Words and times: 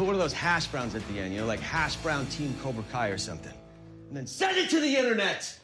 Put 0.00 0.06
one 0.06 0.14
of 0.14 0.22
those 0.22 0.32
hash 0.32 0.66
browns 0.68 0.94
at 0.94 1.06
the 1.08 1.20
end, 1.20 1.34
you 1.34 1.40
know, 1.40 1.46
like 1.46 1.60
hash 1.60 1.96
brown 1.96 2.24
team 2.28 2.54
Cobra 2.62 2.82
Kai 2.90 3.08
or 3.08 3.18
something. 3.18 3.52
And 4.08 4.16
then 4.16 4.26
send 4.26 4.56
it 4.56 4.70
to 4.70 4.80
the 4.80 4.96
internet! 4.96 5.60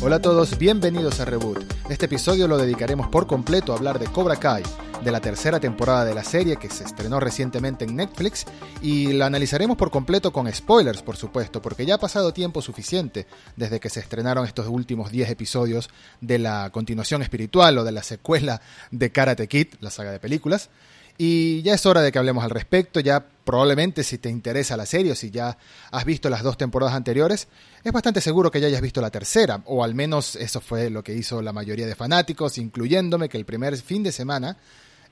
Hola 0.00 0.16
a 0.16 0.22
todos, 0.22 0.56
bienvenidos 0.56 1.18
a 1.18 1.24
Reboot. 1.24 1.64
Este 1.90 2.04
episodio 2.04 2.46
lo 2.46 2.56
dedicaremos 2.56 3.08
por 3.08 3.26
completo 3.26 3.72
a 3.72 3.76
hablar 3.78 3.98
de 3.98 4.06
Cobra 4.06 4.36
Kai, 4.36 4.62
de 5.06 5.12
la 5.12 5.20
tercera 5.20 5.60
temporada 5.60 6.04
de 6.04 6.16
la 6.16 6.24
serie 6.24 6.56
que 6.56 6.68
se 6.68 6.82
estrenó 6.82 7.20
recientemente 7.20 7.84
en 7.84 7.94
Netflix 7.94 8.44
y 8.82 9.12
la 9.12 9.26
analizaremos 9.26 9.76
por 9.76 9.92
completo 9.92 10.32
con 10.32 10.52
spoilers, 10.52 11.02
por 11.02 11.16
supuesto, 11.16 11.62
porque 11.62 11.86
ya 11.86 11.94
ha 11.94 11.98
pasado 11.98 12.32
tiempo 12.32 12.60
suficiente 12.60 13.28
desde 13.54 13.78
que 13.78 13.88
se 13.88 14.00
estrenaron 14.00 14.44
estos 14.44 14.66
últimos 14.66 15.12
10 15.12 15.30
episodios 15.30 15.90
de 16.20 16.40
la 16.40 16.70
continuación 16.70 17.22
espiritual 17.22 17.78
o 17.78 17.84
de 17.84 17.92
la 17.92 18.02
secuela 18.02 18.60
de 18.90 19.12
Karate 19.12 19.46
Kid, 19.46 19.74
la 19.78 19.90
saga 19.90 20.10
de 20.10 20.18
películas. 20.18 20.70
Y 21.18 21.62
ya 21.62 21.74
es 21.74 21.86
hora 21.86 22.02
de 22.02 22.10
que 22.10 22.18
hablemos 22.18 22.42
al 22.42 22.50
respecto, 22.50 22.98
ya 22.98 23.24
probablemente 23.44 24.02
si 24.02 24.18
te 24.18 24.28
interesa 24.28 24.76
la 24.76 24.86
serie 24.86 25.12
o 25.12 25.14
si 25.14 25.30
ya 25.30 25.56
has 25.92 26.04
visto 26.04 26.28
las 26.28 26.42
dos 26.42 26.58
temporadas 26.58 26.96
anteriores, 26.96 27.46
es 27.84 27.92
bastante 27.92 28.20
seguro 28.20 28.50
que 28.50 28.60
ya 28.60 28.66
hayas 28.66 28.82
visto 28.82 29.00
la 29.00 29.10
tercera, 29.10 29.62
o 29.66 29.84
al 29.84 29.94
menos 29.94 30.34
eso 30.34 30.60
fue 30.60 30.90
lo 30.90 31.04
que 31.04 31.14
hizo 31.14 31.40
la 31.42 31.52
mayoría 31.52 31.86
de 31.86 31.94
fanáticos, 31.94 32.58
incluyéndome 32.58 33.28
que 33.28 33.38
el 33.38 33.44
primer 33.44 33.76
fin 33.76 34.02
de 34.02 34.10
semana 34.10 34.56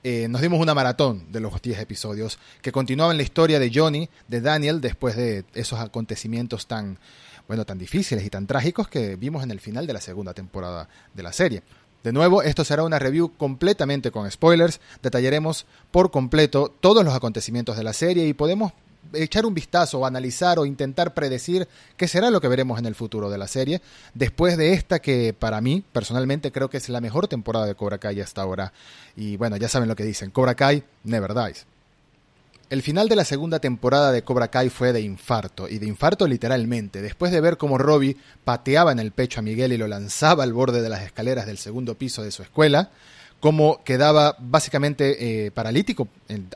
eh, 0.03 0.27
nos 0.27 0.41
dimos 0.41 0.59
una 0.59 0.73
maratón 0.73 1.31
de 1.31 1.39
los 1.39 1.61
10 1.61 1.79
episodios 1.79 2.37
que 2.61 2.71
continuaban 2.71 3.17
la 3.17 3.23
historia 3.23 3.59
de 3.59 3.71
Johnny, 3.73 4.09
de 4.27 4.41
Daniel, 4.41 4.81
después 4.81 5.15
de 5.15 5.45
esos 5.53 5.79
acontecimientos 5.79 6.67
tan, 6.67 6.97
bueno, 7.47 7.65
tan 7.65 7.77
difíciles 7.77 8.25
y 8.25 8.29
tan 8.29 8.47
trágicos 8.47 8.87
que 8.87 9.15
vimos 9.15 9.43
en 9.43 9.51
el 9.51 9.59
final 9.59 9.87
de 9.87 9.93
la 9.93 10.01
segunda 10.01 10.33
temporada 10.33 10.89
de 11.13 11.23
la 11.23 11.33
serie. 11.33 11.63
De 12.03 12.13
nuevo, 12.13 12.43
esto 12.43 12.63
será 12.63 12.83
una 12.83 12.99
review 12.99 13.35
completamente 13.35 14.11
con 14.11 14.29
spoilers. 14.29 14.79
Detallaremos 15.01 15.65
por 15.89 16.11
completo 16.11 16.71
todos 16.79 17.03
los 17.03 17.15
acontecimientos 17.15 17.77
de 17.77 17.83
la 17.83 17.93
serie 17.93 18.27
y 18.27 18.33
podemos 18.33 18.73
echar 19.13 19.45
un 19.45 19.53
vistazo 19.53 20.05
analizar 20.05 20.59
o 20.59 20.65
intentar 20.65 21.13
predecir 21.13 21.67
qué 21.97 22.07
será 22.07 22.29
lo 22.29 22.41
que 22.41 22.47
veremos 22.47 22.79
en 22.79 22.85
el 22.85 22.95
futuro 22.95 23.29
de 23.29 23.37
la 23.37 23.47
serie, 23.47 23.81
después 24.13 24.57
de 24.57 24.73
esta 24.73 24.99
que 24.99 25.33
para 25.37 25.61
mí 25.61 25.83
personalmente 25.91 26.51
creo 26.51 26.69
que 26.69 26.77
es 26.77 26.89
la 26.89 27.01
mejor 27.01 27.27
temporada 27.27 27.65
de 27.65 27.75
Cobra 27.75 27.97
Kai 27.97 28.21
hasta 28.21 28.41
ahora. 28.41 28.73
Y 29.15 29.37
bueno, 29.37 29.57
ya 29.57 29.69
saben 29.69 29.89
lo 29.89 29.95
que 29.95 30.03
dicen, 30.03 30.31
Cobra 30.31 30.55
Kai 30.55 30.83
never 31.03 31.33
dies. 31.33 31.65
El 32.67 32.81
final 32.81 33.07
de 33.07 33.15
la 33.15 33.25
segunda 33.25 33.59
temporada 33.59 34.11
de 34.11 34.23
Cobra 34.23 34.47
Kai 34.47 34.69
fue 34.69 34.91
de 34.91 35.01
infarto, 35.01 35.69
y 35.69 35.77
de 35.77 35.85
infarto 35.85 36.27
literalmente, 36.27 37.03
después 37.03 37.31
de 37.31 37.39
ver 37.39 37.57
cómo 37.57 37.77
Robbie 37.77 38.17
pateaba 38.43 38.91
en 38.91 38.97
el 38.97 39.11
pecho 39.11 39.39
a 39.39 39.43
Miguel 39.43 39.71
y 39.71 39.77
lo 39.77 39.87
lanzaba 39.87 40.43
al 40.43 40.51
borde 40.51 40.81
de 40.81 40.89
las 40.89 41.03
escaleras 41.03 41.45
del 41.45 41.59
segundo 41.59 41.93
piso 41.93 42.23
de 42.23 42.31
su 42.31 42.41
escuela, 42.41 42.89
cómo 43.45 43.83
quedaba 43.83 44.35
básicamente 44.39 45.45
eh, 45.45 45.51
paralítico, 45.51 46.07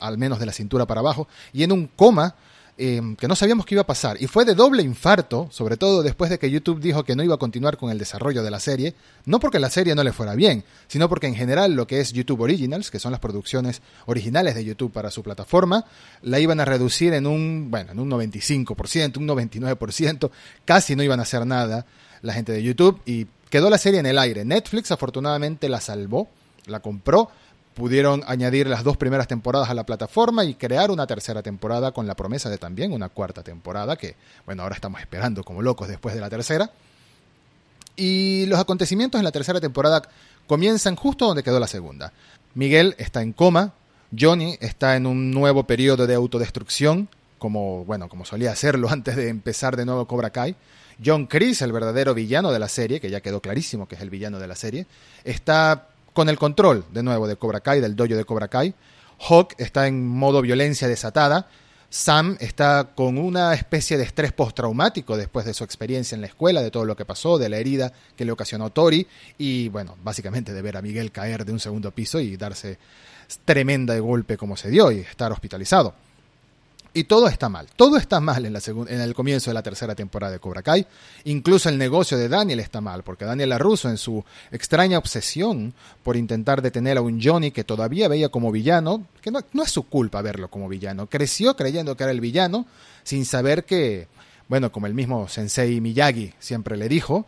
al 0.02 0.18
menos 0.18 0.40
de 0.40 0.48
la 0.48 0.54
cintura 0.54 0.88
para 0.88 1.02
abajo, 1.02 1.28
y 1.54 1.62
en 1.62 1.72
un 1.72 1.86
coma 1.86 2.34
Em, 2.82 3.18
que 3.18 3.28
no 3.28 3.36
sabíamos 3.36 3.66
qué 3.66 3.76
iba 3.76 3.82
a 3.82 3.86
pasar. 3.86 4.16
Y 4.22 4.28
fue 4.28 4.46
de 4.46 4.56
doble 4.56 4.82
infarto, 4.84 5.50
sobre 5.52 5.76
todo 5.76 6.02
después 6.02 6.30
de 6.30 6.40
que 6.40 6.50
YouTube 6.50 6.80
dijo 6.80 7.04
que 7.04 7.14
no 7.14 7.24
iba 7.24 7.36
a 7.36 7.38
continuar 7.38 7.76
con 7.76 7.92
el 7.92 7.98
desarrollo 7.98 8.42
de 8.42 8.50
la 8.52 8.62
serie, 8.62 8.96
no 9.26 9.42
porque 9.42 9.60
la 9.60 9.70
serie 9.70 9.96
no 9.96 10.04
le 10.06 10.14
fuera 10.14 10.34
bien, 10.34 10.64
sino 10.88 11.10
porque 11.10 11.28
en 11.28 11.36
general 11.36 11.74
lo 11.74 11.88
que 11.88 12.00
es 12.00 12.14
YouTube 12.14 12.40
Originals, 12.40 12.90
que 12.90 12.98
son 13.00 13.12
las 13.12 13.20
producciones 13.20 13.82
originales 14.06 14.56
de 14.56 14.64
YouTube 14.64 14.94
para 14.94 15.12
su 15.12 15.24
plataforma, 15.24 15.84
la 16.22 16.40
iban 16.40 16.62
a 16.62 16.64
reducir 16.64 17.12
en 17.12 17.28
un, 17.28 17.70
bueno, 17.70 17.92
en 17.92 18.00
un 18.00 18.10
95%, 18.10 19.18
un 19.18 19.28
99%, 19.28 20.32
casi 20.64 20.96
no 20.96 21.04
iban 21.04 21.20
a 21.20 21.24
hacer 21.24 21.46
nada 21.46 21.86
la 22.22 22.32
gente 22.32 22.54
de 22.54 22.64
YouTube 22.64 23.02
y 23.06 23.28
quedó 23.50 23.70
la 23.70 23.78
serie 23.78 24.00
en 24.00 24.06
el 24.06 24.18
aire. 24.18 24.46
Netflix 24.46 24.90
afortunadamente 24.92 25.68
la 25.68 25.82
salvó, 25.82 26.30
la 26.70 26.80
compró, 26.80 27.30
pudieron 27.74 28.24
añadir 28.28 28.68
las 28.68 28.84
dos 28.84 28.98
primeras 28.98 29.28
temporadas 29.28 29.70
a 29.70 29.74
la 29.74 29.86
plataforma 29.86 30.44
y 30.44 30.56
crear 30.56 30.92
una 30.92 31.08
tercera 31.08 31.42
temporada 31.42 31.92
con 31.92 32.08
la 32.08 32.16
promesa 32.16 32.50
de 32.50 32.58
también 32.58 32.92
una 32.92 33.10
cuarta 33.10 33.42
temporada, 33.42 33.96
que 33.96 34.16
bueno, 34.46 34.64
ahora 34.64 34.76
estamos 34.76 35.00
esperando 35.00 35.44
como 35.44 35.62
locos 35.62 35.88
después 35.88 36.14
de 36.14 36.22
la 36.22 36.30
tercera. 36.30 36.72
Y 37.96 38.46
los 38.48 38.60
acontecimientos 38.60 39.20
en 39.20 39.26
la 39.26 39.32
tercera 39.32 39.62
temporada 39.62 40.02
comienzan 40.48 40.96
justo 40.96 41.26
donde 41.28 41.44
quedó 41.44 41.60
la 41.60 41.68
segunda. 41.68 42.12
Miguel 42.54 42.96
está 42.98 43.22
en 43.22 43.34
coma, 43.34 43.74
Johnny 44.18 44.58
está 44.60 44.96
en 44.96 45.06
un 45.06 45.32
nuevo 45.32 45.64
periodo 45.64 46.08
de 46.08 46.16
autodestrucción, 46.16 47.08
como 47.38 47.86
bueno, 47.86 48.10
como 48.10 48.26
solía 48.26 48.52
hacerlo 48.52 48.90
antes 48.92 49.16
de 49.16 49.30
empezar 49.30 49.78
de 49.78 49.86
nuevo 49.86 50.06
Cobra 50.06 50.32
Kai. 50.32 50.56
John 51.04 51.28
Chris, 51.28 51.62
el 51.62 51.72
verdadero 51.72 52.14
villano 52.14 52.52
de 52.52 52.60
la 52.60 52.68
serie, 52.68 53.00
que 53.00 53.10
ya 53.10 53.22
quedó 53.22 53.40
clarísimo 53.40 53.88
que 53.88 53.96
es 53.96 54.02
el 54.02 54.10
villano 54.10 54.38
de 54.38 54.48
la 54.48 54.56
serie, 54.56 54.86
está 55.24 55.88
con 56.20 56.28
el 56.28 56.38
control, 56.38 56.84
de 56.92 57.02
nuevo, 57.02 57.30
de 57.30 57.38
Cobra 57.38 57.62
Kai, 57.62 57.80
del 57.80 57.96
dojo 57.96 58.14
de 58.14 58.26
Cobra 58.26 58.50
Kai. 58.50 58.76
Hawk 59.30 59.54
está 59.58 59.88
en 59.88 60.06
modo 60.06 60.42
violencia 60.42 60.86
desatada. 60.86 61.48
Sam 61.90 62.36
está 62.42 62.90
con 62.94 63.18
una 63.18 63.54
especie 63.54 63.98
de 63.98 64.04
estrés 64.04 64.34
postraumático 64.34 65.16
después 65.16 65.46
de 65.46 65.54
su 65.54 65.64
experiencia 65.64 66.16
en 66.16 66.20
la 66.20 66.28
escuela, 66.28 66.62
de 66.62 66.72
todo 66.72 66.84
lo 66.84 66.98
que 66.98 67.06
pasó, 67.06 67.38
de 67.38 67.48
la 67.48 67.56
herida 67.56 67.94
que 68.18 68.26
le 68.26 68.34
ocasionó 68.34 68.70
Tori 68.70 69.08
y, 69.38 69.70
bueno, 69.70 69.96
básicamente 70.04 70.52
de 70.52 70.62
ver 70.62 70.76
a 70.76 70.82
Miguel 70.82 71.14
caer 71.14 71.46
de 71.46 71.54
un 71.54 71.60
segundo 71.62 71.92
piso 71.92 72.20
y 72.20 72.36
darse 72.36 72.78
tremenda 73.46 73.94
de 73.94 74.02
golpe 74.02 74.36
como 74.36 74.58
se 74.58 74.70
dio 74.70 74.92
y 74.92 75.00
estar 75.00 75.32
hospitalizado. 75.32 75.94
Y 76.94 77.04
todo 77.04 77.28
está 77.28 77.50
mal. 77.50 77.68
Todo 77.76 77.98
está 77.98 78.20
mal 78.20 78.46
en, 78.46 78.54
la 78.54 78.62
en 78.66 79.02
el 79.02 79.14
comienzo 79.14 79.50
de 79.52 79.54
la 79.54 79.62
tercera 79.62 79.94
temporada 79.94 80.34
de 80.34 80.40
Cobra 80.40 80.64
Kai. 80.64 80.86
Incluso 81.26 81.70
el 81.70 81.78
negocio 81.78 82.18
de 82.18 82.30
Daniel 82.30 82.60
está 82.60 82.82
mal, 82.82 83.04
porque 83.04 83.26
Daniel 83.26 83.50
LaRusso, 83.50 83.90
en 83.90 83.98
su 83.98 84.24
extraña 84.52 84.98
obsesión 84.98 85.74
por 86.04 86.18
intentar 86.18 86.62
detener 86.62 86.98
a 86.98 87.02
un 87.02 87.22
Johnny 87.22 87.52
que 87.52 87.64
todavía 87.64 88.08
veía 88.08 88.30
como 88.30 88.52
villano, 88.52 89.06
que 89.22 89.30
no, 89.30 89.40
no 89.54 89.64
es 89.64 89.72
su 89.72 89.84
culpa 89.84 90.22
verlo 90.22 90.50
como 90.50 90.68
villano, 90.68 91.08
creció 91.08 91.56
creyendo 91.56 91.96
que 91.96 92.04
era 92.04 92.12
el 92.12 92.22
villano, 92.22 92.66
sin 93.04 93.26
saber 93.26 93.66
que, 93.66 94.08
bueno, 94.48 94.72
como 94.72 94.88
el 94.88 94.96
mismo 94.96 95.28
Sensei 95.28 95.80
Miyagi 95.82 96.34
siempre 96.40 96.76
le 96.76 96.90
dijo, 96.90 97.28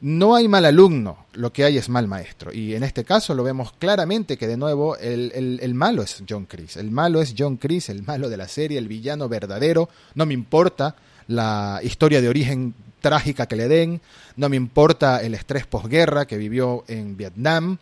no 0.00 0.34
hay 0.34 0.48
mal 0.48 0.64
alumno, 0.64 1.26
lo 1.34 1.52
que 1.52 1.64
hay 1.64 1.76
es 1.76 1.88
mal 1.88 2.08
maestro. 2.08 2.52
Y 2.52 2.74
en 2.74 2.82
este 2.82 3.04
caso 3.04 3.34
lo 3.34 3.42
vemos 3.42 3.72
claramente 3.72 4.38
que 4.38 4.46
de 4.46 4.56
nuevo 4.56 4.96
el, 4.96 5.74
malo 5.74 6.02
es 6.02 6.22
John 6.28 6.46
Chris. 6.46 6.76
El 6.76 6.90
malo 6.90 7.20
es 7.20 7.34
John 7.36 7.58
Chris, 7.58 7.90
el 7.90 8.02
malo 8.02 8.28
de 8.28 8.36
la 8.36 8.48
serie, 8.48 8.78
el 8.78 8.88
villano 8.88 9.28
verdadero. 9.28 9.90
No 10.14 10.24
me 10.24 10.34
importa 10.34 10.96
la 11.28 11.80
historia 11.82 12.20
de 12.20 12.28
origen 12.28 12.74
trágica 13.00 13.46
que 13.46 13.56
le 13.56 13.68
den, 13.68 14.00
no 14.36 14.48
me 14.48 14.56
importa 14.56 15.22
el 15.22 15.34
estrés 15.34 15.66
posguerra 15.66 16.26
que 16.26 16.36
vivió 16.36 16.84
en 16.88 17.16
Vietnam. 17.16 17.78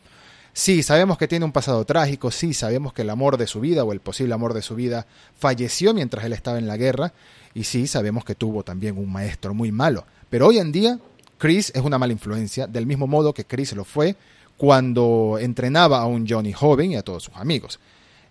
Sí, 0.53 0.83
sabemos 0.83 1.19
que 1.19 1.29
tiene 1.29 1.45
un 1.45 1.53
pasado 1.53 1.85
trágico, 1.85 2.31
sí, 2.31 2.53
sabemos 2.53 2.93
que 2.93 3.03
el 3.03 3.11
amor 3.11 3.37
de 3.37 3.47
su 3.47 3.61
vida 3.61 3.85
o 3.85 3.93
el 3.93 4.01
posible 4.01 4.35
amor 4.35 4.55
de 4.55 4.63
su 4.63 4.75
vida 4.75 5.07
falleció 5.37 5.95
mientras 5.95 6.25
él 6.25 6.33
estaba 6.33 6.59
en 6.59 6.67
la 6.67 6.77
guerra, 6.77 7.13
y 7.55 7.65
sí, 7.65 7.87
sabemos 7.87 8.25
que 8.25 8.35
tuvo 8.35 8.65
también 8.65 8.99
un 8.99 9.11
maestro 9.11 9.55
muy 9.55 9.71
malo. 9.71 10.05
Pero 10.31 10.49
hoy 10.49 10.59
en 10.59 10.73
día 10.73 10.99
Chris 11.39 11.73
es 11.75 11.83
una 11.83 11.99
mala 11.99 12.13
influencia, 12.13 12.67
del 12.67 12.87
mismo 12.87 13.07
modo 13.07 13.33
que 13.33 13.45
Chris 13.45 13.73
lo 13.73 13.85
fue 13.85 14.17
cuando 14.57 15.39
entrenaba 15.41 16.01
a 16.01 16.07
un 16.07 16.29
Johnny 16.29 16.53
joven 16.53 16.93
y 16.93 16.97
a 16.97 17.03
todos 17.03 17.25
sus 17.25 17.37
amigos. 17.37 17.79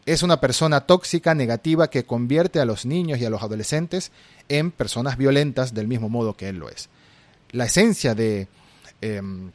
Es 0.06 0.24
una 0.24 0.40
persona 0.40 0.82
tóxica, 0.82 1.34
negativa, 1.34 1.90
que 1.90 2.06
convierte 2.06 2.60
a 2.60 2.66
los 2.66 2.86
niños 2.86 3.20
y 3.20 3.26
a 3.26 3.30
los 3.30 3.42
adolescentes 3.42 4.12
en 4.50 4.72
personas 4.72 5.18
violentas 5.18 5.74
del 5.74 5.88
mismo 5.88 6.10
modo 6.10 6.36
que 6.36 6.50
él 6.50 6.58
lo 6.58 6.70
es. 6.70 6.90
La 7.52 7.66
esencia 7.66 8.14
de 8.14 8.48
em, 9.02 9.52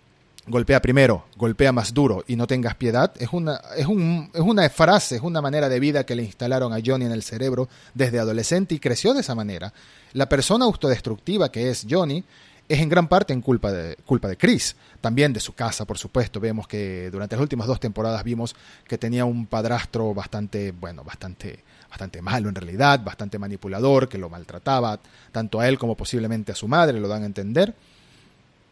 golpea 0.46 0.80
primero, 0.82 1.26
golpea 1.36 1.72
más 1.72 1.94
duro 1.94 2.24
y 2.26 2.36
no 2.36 2.46
tengas 2.46 2.74
piedad 2.74 3.12
es 3.18 3.28
una, 3.32 3.60
es, 3.76 3.86
es 4.34 4.40
una 4.40 4.68
frase, 4.70 5.16
es 5.16 5.22
una 5.22 5.40
manera 5.40 5.68
de 5.68 5.80
vida 5.80 6.04
que 6.04 6.14
le 6.14 6.24
instalaron 6.24 6.72
a 6.72 6.80
Johnny 6.84 7.04
en 7.04 7.12
el 7.12 7.22
cerebro 7.22 7.68
desde 7.94 8.18
adolescente 8.18 8.74
y 8.74 8.78
creció 8.78 9.14
de 9.14 9.20
esa 9.20 9.34
manera. 9.34 9.72
La 10.14 10.28
persona 10.28 10.64
autodestructiva 10.64 11.50
que 11.50 11.70
es 11.70 11.86
Johnny 11.88 12.24
es 12.72 12.80
en 12.80 12.88
gran 12.88 13.06
parte 13.06 13.34
en 13.34 13.42
culpa 13.42 13.70
de, 13.70 13.96
culpa 14.06 14.28
de 14.28 14.38
Chris, 14.38 14.74
también 15.02 15.34
de 15.34 15.40
su 15.40 15.54
casa, 15.54 15.84
por 15.84 15.98
supuesto. 15.98 16.40
Vemos 16.40 16.66
que 16.66 17.10
durante 17.10 17.36
las 17.36 17.42
últimas 17.42 17.66
dos 17.66 17.78
temporadas 17.78 18.24
vimos 18.24 18.56
que 18.88 18.96
tenía 18.96 19.26
un 19.26 19.44
padrastro 19.46 20.14
bastante, 20.14 20.72
bueno, 20.72 21.04
bastante, 21.04 21.62
bastante 21.90 22.22
malo 22.22 22.48
en 22.48 22.54
realidad, 22.54 23.04
bastante 23.04 23.38
manipulador, 23.38 24.08
que 24.08 24.16
lo 24.16 24.30
maltrataba, 24.30 24.98
tanto 25.32 25.60
a 25.60 25.68
él 25.68 25.78
como 25.78 25.94
posiblemente 25.94 26.52
a 26.52 26.54
su 26.54 26.66
madre, 26.66 26.98
lo 26.98 27.08
dan 27.08 27.24
a 27.24 27.26
entender. 27.26 27.74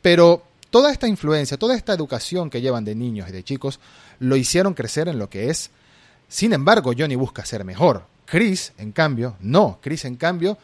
Pero 0.01 0.45
toda 0.71 0.93
esta 0.93 1.07
influencia, 1.07 1.59
toda 1.59 1.77
esta 1.77 1.93
educación 1.93 2.49
que 2.49 2.63
llevan 2.63 2.87
de 2.87 2.95
niños 2.95 3.29
y 3.29 3.33
de 3.33 3.45
chicos, 3.45 3.81
lo 4.19 4.35
hicieron 4.35 4.73
crecer 4.73 5.09
en 5.09 5.19
lo 5.19 5.29
que 5.29 5.51
es. 5.51 5.71
Sin 6.27 6.55
embargo, 6.55 6.93
Johnny 6.97 7.17
busca 7.17 7.45
ser 7.45 7.65
mejor. 7.65 8.07
Chris, 8.25 8.73
en 8.79 8.93
cambio, 8.93 9.37
no. 9.41 9.79
Chris, 9.83 10.07
en 10.07 10.17
cambio, 10.17 10.57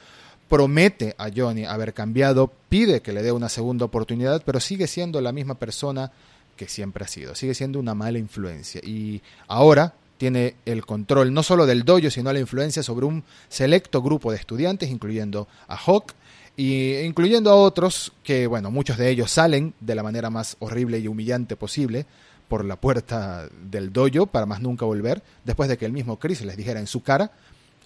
promete 0.49 1.15
a 1.19 1.29
Johnny 1.35 1.65
haber 1.65 1.93
cambiado, 1.93 2.53
pide 2.69 3.01
que 3.01 3.13
le 3.13 3.23
dé 3.23 3.33
una 3.33 3.49
segunda 3.49 3.85
oportunidad, 3.85 4.43
pero 4.45 4.61
sigue 4.61 4.87
siendo 4.87 5.21
la 5.21 5.33
misma 5.33 5.57
persona 5.57 6.13
que 6.57 6.69
siempre 6.69 7.05
ha 7.05 7.09
sido, 7.09 7.35
sigue 7.35 7.55
siendo 7.55 7.79
una 7.79 7.95
mala 7.95 8.19
influencia. 8.19 8.81
Y 8.85 9.23
ahora 9.49 9.95
tiene 10.19 10.57
el 10.65 10.87
control 10.87 11.33
no 11.33 11.43
solo 11.43 11.67
del 11.67 11.85
dojo, 11.85 12.11
sino 12.11 12.33
la 12.33 12.41
influencia 12.41 12.83
sobre 12.83 13.07
un 13.07 13.25
selecto 13.49 14.03
grupo 14.03 14.31
de 14.31 14.39
estudiantes, 14.39 14.91
incluyendo 14.91 15.49
a 15.69 15.77
Hawk, 15.77 16.15
y 16.57 17.01
incluyendo 17.01 17.51
a 17.51 17.57
otros 17.57 18.13
que, 18.25 18.47
bueno, 18.47 18.71
muchos 18.71 18.97
de 18.97 19.11
ellos 19.11 19.31
salen 19.31 19.75
de 19.81 19.95
la 19.95 20.03
manera 20.03 20.31
más 20.31 20.57
horrible 20.61 20.99
y 20.99 21.07
humillante 21.07 21.55
posible 21.55 22.07
por 22.49 22.65
la 22.65 22.77
puerta 22.77 23.49
del 23.71 23.93
dojo 23.93 24.27
para 24.27 24.47
más 24.47 24.63
nunca 24.63 24.87
volver, 24.87 25.23
después 25.45 25.69
de 25.69 25.77
que 25.77 25.85
el 25.85 25.93
mismo 25.93 26.19
Chris 26.19 26.43
les 26.43 26.57
dijera 26.57 26.81
en 26.81 26.87
su 26.87 27.03
cara, 27.03 27.31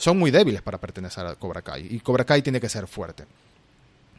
son 0.01 0.19
muy 0.19 0.31
débiles 0.31 0.63
para 0.63 0.79
pertenecer 0.79 1.27
a 1.27 1.35
Cobra 1.35 1.61
Kai 1.61 1.87
y 1.91 2.01
Cobra 2.01 2.25
Kai 2.25 2.41
tiene 2.41 2.59
que 2.59 2.71
ser 2.71 2.87
fuerte. 2.87 3.27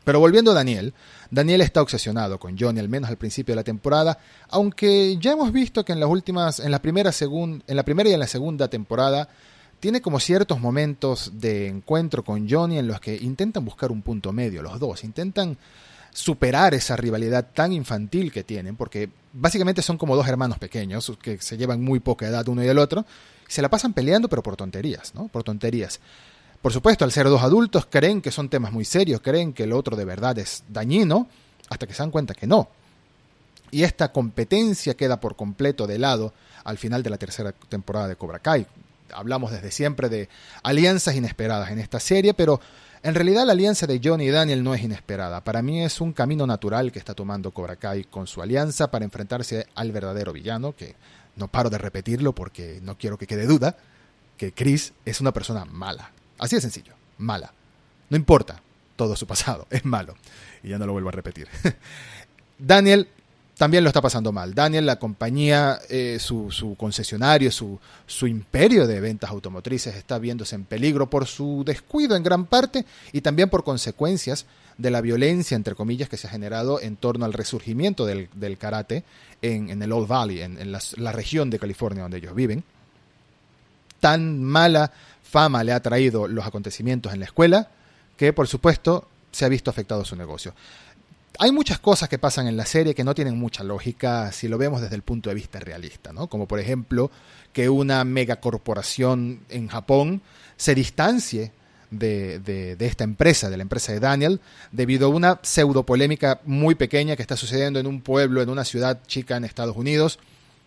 Pero 0.04 0.20
volviendo 0.20 0.52
a 0.52 0.54
Daniel, 0.54 0.94
Daniel 1.32 1.62
está 1.62 1.82
obsesionado 1.82 2.40
con 2.40 2.58
Johnny, 2.58 2.80
al 2.80 2.88
menos 2.88 3.10
al 3.10 3.18
principio 3.18 3.54
de 3.54 3.58
la 3.58 3.64
temporada, 3.64 4.20
aunque 4.50 5.18
ya 5.18 5.32
hemos 5.32 5.52
visto 5.52 5.84
que 5.84 5.94
en 5.94 6.00
las 6.00 6.10
últimas, 6.10 6.60
en 6.60 6.70
la 6.70 6.82
primera, 6.82 7.12
en 7.20 7.76
la 7.76 7.84
primera 7.84 8.10
y 8.10 8.14
en 8.14 8.20
la 8.20 8.28
segunda 8.28 8.68
temporada, 8.68 9.28
tiene 9.80 10.02
como 10.02 10.20
ciertos 10.20 10.60
momentos 10.60 11.32
de 11.34 11.68
encuentro 11.68 12.24
con 12.24 12.48
Johnny 12.48 12.78
en 12.78 12.88
los 12.88 13.00
que 13.00 13.16
intentan 13.16 13.66
buscar 13.66 13.92
un 13.92 14.04
punto 14.04 14.32
medio, 14.32 14.62
los 14.62 14.80
dos, 14.80 15.04
intentan 15.04 15.58
superar 16.14 16.76
esa 16.76 16.96
rivalidad 16.96 17.48
tan 17.54 17.74
infantil 17.74 18.32
que 18.32 18.44
tienen, 18.44 18.76
porque 18.76 19.10
básicamente 19.34 19.82
son 19.82 19.98
como 19.98 20.16
dos 20.16 20.28
hermanos 20.28 20.60
pequeños 20.60 21.12
que 21.22 21.40
se 21.40 21.58
llevan 21.58 21.82
muy 21.82 22.00
poca 22.00 22.28
edad 22.28 22.48
uno 22.48 22.64
y 22.64 22.68
el 22.68 22.78
otro, 22.78 23.06
se 23.52 23.62
la 23.62 23.70
pasan 23.70 23.94
peleando 23.94 24.30
pero 24.30 24.42
por 24.42 24.56
tonterías, 24.56 25.14
¿no? 25.14 25.28
Por 25.28 25.44
tonterías. 25.44 26.00
Por 26.62 26.72
supuesto, 26.72 27.04
al 27.04 27.12
ser 27.12 27.28
dos 27.28 27.42
adultos, 27.42 27.86
creen 27.90 28.22
que 28.22 28.32
son 28.32 28.48
temas 28.48 28.72
muy 28.72 28.86
serios, 28.86 29.20
creen 29.20 29.52
que 29.52 29.64
el 29.64 29.74
otro 29.74 29.98
de 29.98 30.06
verdad 30.06 30.38
es 30.40 30.64
dañino, 30.70 31.28
hasta 31.70 31.88
que 31.88 31.94
se 31.94 32.04
dan 32.04 32.12
cuenta 32.12 32.34
que 32.34 32.48
no. 32.48 32.70
Y 33.72 33.84
esta 33.84 34.12
competencia 34.12 34.94
queda 34.96 35.20
por 35.20 35.36
completo 35.36 35.88
de 35.88 35.98
lado 35.98 36.34
al 36.64 36.78
final 36.78 37.04
de 37.04 37.10
la 37.10 37.18
tercera 37.18 37.52
temporada 37.52 38.08
de 38.08 38.16
Cobra 38.16 38.40
Kai. 38.40 38.68
Hablamos 39.14 39.52
desde 39.52 39.72
siempre 39.72 40.08
de 40.08 40.30
alianzas 40.64 41.16
inesperadas 41.16 41.72
en 41.72 41.80
esta 41.80 42.00
serie, 42.00 42.34
pero 42.34 42.62
en 43.04 43.16
realidad 43.16 43.46
la 43.46 43.54
alianza 43.54 43.88
de 43.88 44.00
Johnny 44.02 44.26
y 44.26 44.30
Daniel 44.30 44.64
no 44.64 44.76
es 44.76 44.84
inesperada. 44.84 45.44
Para 45.44 45.62
mí 45.62 45.84
es 45.84 46.00
un 46.00 46.14
camino 46.14 46.48
natural 46.48 46.92
que 46.92 47.00
está 47.00 47.16
tomando 47.16 47.52
Cobra 47.52 47.76
Kai 47.76 48.06
con 48.06 48.28
su 48.28 48.42
alianza 48.42 48.92
para 48.92 49.04
enfrentarse 49.04 49.68
al 49.76 49.92
verdadero 49.92 50.32
villano, 50.32 50.74
que 50.74 50.96
no 51.36 51.48
paro 51.48 51.70
de 51.70 51.78
repetirlo 51.78 52.34
porque 52.34 52.80
no 52.82 52.98
quiero 52.98 53.18
que 53.18 53.28
quede 53.28 53.46
duda, 53.46 53.78
que 54.38 54.52
Chris 54.52 54.94
es 55.06 55.22
una 55.22 55.32
persona 55.32 55.66
mala. 55.66 56.12
Así 56.38 56.56
de 56.56 56.62
sencillo, 56.62 56.94
mala. 57.18 57.54
No 58.10 58.18
importa 58.18 58.62
todo 58.96 59.16
su 59.16 59.26
pasado, 59.28 59.68
es 59.70 59.86
malo. 59.86 60.16
Y 60.64 60.70
ya 60.70 60.78
no 60.78 60.86
lo 60.86 60.94
vuelvo 60.94 61.10
a 61.10 61.14
repetir. 61.14 61.48
Daniel 62.58 63.08
también 63.62 63.84
lo 63.84 63.90
está 63.90 64.02
pasando 64.02 64.32
mal. 64.32 64.56
Daniel, 64.56 64.88
la 64.88 64.98
compañía, 64.98 65.80
eh, 65.88 66.18
su, 66.20 66.76
concesionario, 66.80 67.52
su, 67.52 67.80
su, 68.08 68.26
imperio 68.26 68.88
de 68.88 69.00
ventas 69.00 69.30
automotrices 69.30 69.96
está 69.96 70.18
viéndose 70.18 70.56
en 70.56 70.66
peligro 70.66 71.10
por 71.10 71.28
su 71.28 71.64
descuido 71.64 72.16
en 72.16 72.24
gran 72.24 72.48
parte 72.48 72.86
y 73.12 73.22
también 73.22 73.52
por 73.52 73.64
consecuencias 73.64 74.48
de 74.82 74.92
la 74.92 75.02
violencia, 75.02 75.56
entre 75.56 75.76
comillas, 75.76 76.10
que 76.10 76.18
se 76.18 76.28
ha 76.28 76.32
generado 76.32 76.82
en 76.82 76.96
torno 76.96 77.26
al 77.26 77.34
resurgimiento 77.34 78.06
del, 78.06 78.58
karate 78.58 79.04
en, 79.42 79.82
el 79.82 79.92
Old 79.92 80.08
Valley, 80.08 80.42
en, 80.42 80.72
la 80.72 81.12
región 81.12 81.50
de 81.50 81.60
California 81.60 82.04
donde 82.04 82.18
ellos 82.18 82.36
viven. 82.36 82.64
Tan 84.00 84.44
mala 84.44 84.92
fama 85.24 85.64
le 85.64 85.74
ha 85.74 85.80
traído 85.80 86.28
los 86.28 86.46
acontecimientos 86.46 87.14
en 87.14 87.20
la 87.20 87.26
escuela 87.26 87.70
que, 88.18 88.34
por 88.34 88.48
supuesto, 88.48 89.08
se 89.32 89.46
ha 89.46 89.50
visto 89.50 89.70
afectado 89.70 90.04
su 90.04 90.16
negocio. 90.16 90.54
Hay 91.40 91.52
muchas 91.52 91.80
cosas 91.80 92.10
que 92.10 92.20
pasan 92.20 92.48
en 92.48 92.58
la 92.58 92.66
serie 92.66 92.94
que 92.94 93.04
no 93.04 93.16
tienen 93.16 93.38
mucha 93.38 93.64
lógica 93.64 94.32
si 94.32 94.48
lo 94.48 94.58
vemos 94.58 94.82
desde 94.82 94.96
el 94.96 95.02
punto 95.02 95.30
de 95.30 95.36
vista 95.36 95.60
realista, 95.60 96.12
¿no? 96.12 96.28
Como 96.28 96.48
por 96.48 96.60
ejemplo 96.60 97.10
que 97.54 97.70
una 97.70 98.04
megacorporación 98.04 99.42
en 99.50 99.68
Japón 99.68 100.22
se 100.58 100.76
distancie 100.76 101.52
de, 101.92 102.40
de, 102.40 102.86
esta 102.86 103.04
empresa, 103.04 103.50
de 103.50 103.58
la 103.58 103.64
empresa 103.64 103.92
de 103.92 104.00
Daniel, 104.00 104.40
debido 104.72 105.08
a 105.08 105.10
una 105.10 105.40
pseudo 105.44 105.86
polémica 105.86 106.42
muy 106.46 106.76
pequeña 106.76 107.16
que 107.16 107.22
está 107.22 107.38
sucediendo 107.38 107.80
en 107.80 107.86
un 107.86 108.02
pueblo, 108.02 108.42
en 108.42 108.50
una 108.50 108.66
ciudad 108.66 109.02
chica 109.06 109.38
en 109.38 109.44
Estados 109.44 109.76
Unidos, 109.76 110.18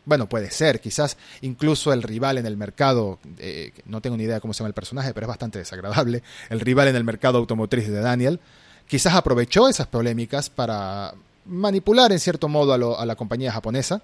bueno, 0.06 0.28
puede 0.28 0.50
ser, 0.50 0.80
quizás 0.80 1.16
incluso 1.40 1.92
el 1.92 2.02
rival 2.02 2.36
en 2.36 2.46
el 2.46 2.56
mercado, 2.56 3.18
eh, 3.38 3.72
no 3.86 4.02
tengo 4.02 4.16
ni 4.16 4.24
idea 4.24 4.38
cómo 4.38 4.52
se 4.52 4.58
llama 4.58 4.68
el 4.68 4.74
personaje, 4.74 5.14
pero 5.14 5.24
es 5.24 5.28
bastante 5.28 5.58
desagradable, 5.58 6.22
el 6.50 6.60
rival 6.60 6.88
en 6.88 6.96
el 6.96 7.04
mercado 7.04 7.38
automotriz 7.38 7.88
de 7.88 8.00
Daniel, 8.00 8.40
quizás 8.86 9.14
aprovechó 9.14 9.68
esas 9.68 9.86
polémicas 9.86 10.50
para 10.50 11.14
manipular 11.46 12.12
en 12.12 12.20
cierto 12.20 12.48
modo 12.48 12.98
a, 12.98 13.06
la 13.06 13.16
compañía 13.16 13.52
japonesa 13.52 14.02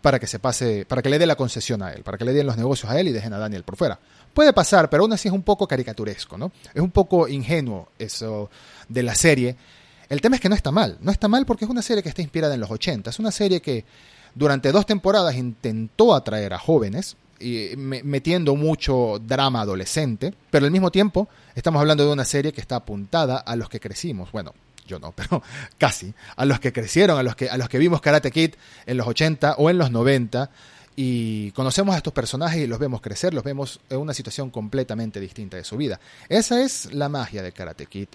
para 0.00 0.18
que 0.18 0.26
se 0.26 0.38
pase, 0.38 0.84
para 0.86 1.02
que 1.02 1.08
le 1.08 1.18
dé 1.18 1.26
la 1.26 1.36
concesión 1.36 1.82
a 1.82 1.92
él, 1.92 2.02
para 2.02 2.18
que 2.18 2.24
le 2.24 2.32
den 2.32 2.46
los 2.46 2.56
negocios 2.56 2.90
a 2.90 3.00
él 3.00 3.08
y 3.08 3.12
dejen 3.12 3.32
a 3.32 3.38
Daniel 3.38 3.64
por 3.64 3.76
fuera. 3.76 3.98
Puede 4.38 4.52
pasar, 4.52 4.88
pero 4.88 5.02
aún 5.02 5.12
así 5.12 5.26
es 5.26 5.34
un 5.34 5.42
poco 5.42 5.66
caricaturesco, 5.66 6.38
¿no? 6.38 6.52
Es 6.72 6.80
un 6.80 6.92
poco 6.92 7.26
ingenuo 7.26 7.88
eso 7.98 8.48
de 8.88 9.02
la 9.02 9.16
serie. 9.16 9.56
El 10.08 10.20
tema 10.20 10.36
es 10.36 10.40
que 10.40 10.48
no 10.48 10.54
está 10.54 10.70
mal, 10.70 10.96
no 11.00 11.10
está 11.10 11.26
mal 11.26 11.44
porque 11.44 11.64
es 11.64 11.70
una 11.72 11.82
serie 11.82 12.04
que 12.04 12.08
está 12.08 12.22
inspirada 12.22 12.54
en 12.54 12.60
los 12.60 12.70
80, 12.70 13.10
es 13.10 13.18
una 13.18 13.32
serie 13.32 13.60
que 13.60 13.84
durante 14.36 14.70
dos 14.70 14.86
temporadas 14.86 15.34
intentó 15.34 16.14
atraer 16.14 16.54
a 16.54 16.58
jóvenes, 16.60 17.16
y 17.40 17.70
metiendo 17.76 18.54
mucho 18.54 19.20
drama 19.20 19.62
adolescente, 19.62 20.32
pero 20.52 20.66
al 20.66 20.70
mismo 20.70 20.92
tiempo 20.92 21.28
estamos 21.56 21.80
hablando 21.80 22.06
de 22.06 22.12
una 22.12 22.24
serie 22.24 22.52
que 22.52 22.60
está 22.60 22.76
apuntada 22.76 23.38
a 23.38 23.56
los 23.56 23.68
que 23.68 23.80
crecimos, 23.80 24.30
bueno, 24.30 24.54
yo 24.86 25.00
no, 25.00 25.10
pero 25.16 25.42
casi, 25.78 26.14
a 26.36 26.44
los 26.44 26.60
que 26.60 26.72
crecieron, 26.72 27.18
a 27.18 27.24
los 27.24 27.34
que, 27.34 27.50
a 27.50 27.56
los 27.56 27.68
que 27.68 27.78
vimos 27.78 28.00
Karate 28.00 28.30
Kid 28.30 28.52
en 28.86 28.98
los 28.98 29.08
80 29.08 29.56
o 29.58 29.68
en 29.68 29.78
los 29.78 29.90
90 29.90 30.48
y 31.00 31.52
conocemos 31.52 31.94
a 31.94 31.98
estos 31.98 32.12
personajes 32.12 32.60
y 32.60 32.66
los 32.66 32.80
vemos 32.80 33.00
crecer, 33.00 33.32
los 33.32 33.44
vemos 33.44 33.78
en 33.88 33.98
una 33.98 34.12
situación 34.12 34.50
completamente 34.50 35.20
distinta 35.20 35.56
de 35.56 35.62
su 35.62 35.76
vida. 35.76 36.00
Esa 36.28 36.60
es 36.60 36.92
la 36.92 37.08
magia 37.08 37.40
de 37.40 37.52
Karate 37.52 37.86
Kid 37.86 38.08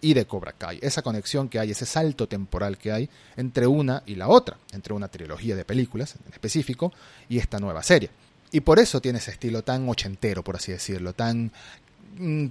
y 0.00 0.14
de 0.14 0.26
Cobra 0.26 0.50
Kai. 0.50 0.80
Esa 0.82 1.02
conexión 1.02 1.48
que 1.48 1.60
hay, 1.60 1.70
ese 1.70 1.86
salto 1.86 2.26
temporal 2.26 2.76
que 2.76 2.90
hay 2.90 3.08
entre 3.36 3.68
una 3.68 4.02
y 4.04 4.16
la 4.16 4.26
otra, 4.26 4.58
entre 4.72 4.94
una 4.94 5.06
trilogía 5.06 5.54
de 5.54 5.64
películas 5.64 6.16
en 6.26 6.32
específico 6.32 6.92
y 7.28 7.38
esta 7.38 7.60
nueva 7.60 7.84
serie. 7.84 8.10
Y 8.50 8.62
por 8.62 8.80
eso 8.80 9.00
tiene 9.00 9.20
ese 9.20 9.30
estilo 9.30 9.62
tan 9.62 9.88
ochentero, 9.88 10.42
por 10.42 10.56
así 10.56 10.72
decirlo, 10.72 11.12
tan 11.12 11.52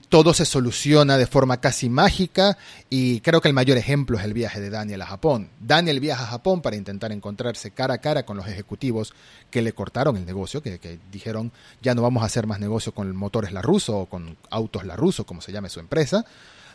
todo 0.10 0.34
se 0.34 0.46
soluciona 0.46 1.18
de 1.18 1.28
forma 1.28 1.62
casi 1.62 1.90
mágica 1.90 2.58
y 2.90 3.22
creo 3.22 3.42
que 3.42 3.48
el 3.48 3.54
mayor 3.54 3.78
ejemplo 3.78 4.18
es 4.18 4.26
el 4.26 4.34
viaje 4.34 4.60
de 4.60 4.70
Daniel 4.70 5.02
a 5.02 5.06
Japón. 5.06 5.50
Daniel 5.60 6.00
viaja 6.00 6.24
a 6.24 6.28
Japón 6.28 6.62
para 6.62 6.76
intentar 6.76 7.12
encontrarse 7.12 7.72
cara 7.72 7.96
a 7.96 7.98
cara 8.00 8.26
con 8.26 8.38
los 8.38 8.48
ejecutivos 8.48 9.14
que 9.50 9.62
le 9.62 9.74
cortaron 9.74 10.18
el 10.18 10.26
negocio, 10.26 10.62
que, 10.62 10.80
que 10.80 11.00
dijeron 11.12 11.52
ya 11.82 11.96
no 11.96 12.02
vamos 12.02 12.24
a 12.24 12.26
hacer 12.26 12.48
más 12.48 12.60
negocio 12.60 12.94
con 12.94 13.16
motores 13.16 13.52
La 13.52 13.62
Russo 13.62 13.98
o 13.98 14.06
con 14.08 14.38
autos 14.50 14.86
La 14.86 14.96
Russo, 14.96 15.26
como 15.26 15.42
se 15.42 15.52
llame 15.52 15.70
su 15.70 15.80
empresa, 15.80 16.26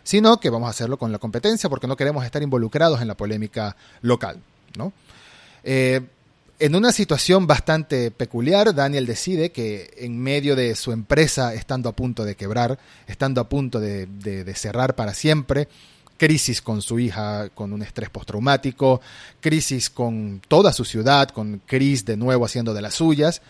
sino 0.03 0.41
que 0.41 0.51
vamos 0.51 0.69
a 0.69 0.71
hacerlo 0.71 0.99
con 0.99 1.13
la 1.13 1.19
competencia 1.19 1.69
porque 1.69 1.87
no 1.87 1.97
queremos 1.97 2.25
estar 2.25 2.43
involucrados 2.43 3.03
en 3.03 3.09
la 3.09 3.17
polémica 3.17 3.77
local. 4.01 4.41
¿no? 4.77 4.93
Eh, 5.63 6.01
en 6.61 6.75
una 6.75 6.93
situación 6.93 7.47
bastante 7.47 8.11
peculiar, 8.11 8.75
Daniel 8.75 9.07
decide 9.07 9.53
que 9.53 9.95
en 9.97 10.19
medio 10.19 10.57
de 10.57 10.75
su 10.75 10.93
empresa, 10.93 11.55
estando 11.55 11.89
a 11.89 11.93
punto 11.97 12.25
de 12.25 12.35
quebrar, 12.35 12.79
estando 13.07 13.41
a 13.41 13.49
punto 13.49 13.79
de, 13.79 14.53
cerrar 14.57 14.97
para 14.97 15.15
siempre, 15.15 15.69
crisis 16.17 16.61
con 16.61 16.83
su 16.83 16.99
hija, 16.99 17.49
con 17.51 17.73
un 17.73 17.83
estrés 17.83 18.11
postraumático, 18.11 19.01
crisis 19.41 19.89
con 19.89 20.43
toda 20.49 20.73
su 20.73 20.85
ciudad, 20.85 21.29
con 21.29 21.63
Chris 21.65 22.05
de 22.05 22.17
nuevo 22.17 22.45
haciendo 22.45 22.75
de 22.75 22.83
las 22.83 22.95
suyas, 22.95 23.41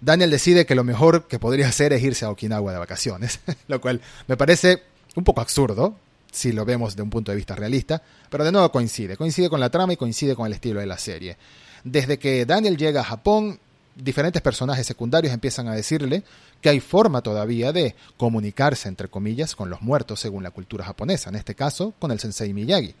Daniel 0.00 0.30
decide 0.30 0.66
que 0.66 0.74
lo 0.74 0.84
mejor 0.84 1.26
que 1.28 1.38
podría 1.38 1.68
hacer 1.68 1.92
es 1.92 2.02
irse 2.02 2.24
a 2.24 2.30
Okinawa 2.30 2.72
de 2.72 2.78
vacaciones, 2.78 3.40
lo 3.68 3.80
cual 3.80 4.00
me 4.26 4.36
parece 4.36 4.82
un 5.14 5.22
poco 5.22 5.40
absurdo, 5.40 5.96
si 6.32 6.52
lo 6.52 6.64
vemos 6.64 6.96
de 6.96 7.02
un 7.02 7.10
punto 7.10 7.30
de 7.30 7.36
vista 7.36 7.54
realista, 7.54 8.02
pero 8.30 8.44
de 8.44 8.52
nuevo 8.52 8.70
coincide, 8.70 9.16
coincide 9.16 9.48
con 9.48 9.60
la 9.60 9.70
trama 9.70 9.92
y 9.92 9.96
coincide 9.96 10.34
con 10.34 10.46
el 10.46 10.52
estilo 10.52 10.80
de 10.80 10.86
la 10.86 10.98
serie. 10.98 11.36
Desde 11.84 12.18
que 12.18 12.44
Daniel 12.44 12.76
llega 12.76 13.00
a 13.00 13.04
Japón, 13.04 13.58
diferentes 13.94 14.42
personajes 14.42 14.86
secundarios 14.86 15.32
empiezan 15.32 15.68
a 15.68 15.74
decirle 15.74 16.22
que 16.60 16.68
hay 16.68 16.80
forma 16.80 17.22
todavía 17.22 17.72
de 17.72 17.94
comunicarse, 18.16 18.88
entre 18.88 19.08
comillas, 19.08 19.54
con 19.54 19.70
los 19.70 19.82
muertos 19.82 20.20
según 20.20 20.42
la 20.42 20.50
cultura 20.50 20.84
japonesa, 20.84 21.30
en 21.30 21.36
este 21.36 21.54
caso 21.54 21.94
con 21.98 22.10
el 22.10 22.20
sensei 22.20 22.52
Miyagi. 22.52 22.94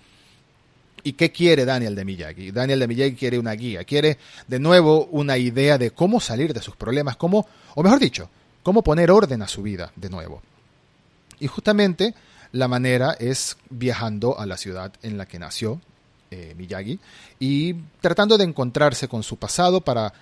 ¿Y 1.04 1.12
qué 1.12 1.30
quiere 1.30 1.64
Daniel 1.64 1.94
de 1.94 2.04
Miyagi? 2.04 2.50
Daniel 2.50 2.80
de 2.80 2.88
Miyagi 2.88 3.14
quiere 3.14 3.38
una 3.38 3.52
guía, 3.52 3.84
quiere 3.84 4.18
de 4.46 4.58
nuevo 4.58 5.06
una 5.06 5.38
idea 5.38 5.78
de 5.78 5.92
cómo 5.92 6.20
salir 6.20 6.52
de 6.52 6.62
sus 6.62 6.76
problemas, 6.76 7.16
cómo, 7.16 7.46
o 7.74 7.82
mejor 7.82 8.00
dicho, 8.00 8.28
cómo 8.62 8.82
poner 8.82 9.10
orden 9.10 9.42
a 9.42 9.48
su 9.48 9.62
vida 9.62 9.92
de 9.96 10.10
nuevo. 10.10 10.42
Y 11.40 11.46
justamente 11.46 12.14
la 12.52 12.68
manera 12.68 13.16
es 13.18 13.56
viajando 13.70 14.38
a 14.38 14.46
la 14.46 14.56
ciudad 14.56 14.92
en 15.02 15.18
la 15.18 15.26
que 15.26 15.38
nació 15.38 15.80
eh, 16.30 16.54
Miyagi 16.56 16.98
y 17.38 17.74
tratando 18.00 18.38
de 18.38 18.44
encontrarse 18.44 19.08
con 19.08 19.22
su 19.22 19.36
pasado 19.36 19.80
para 19.80 20.12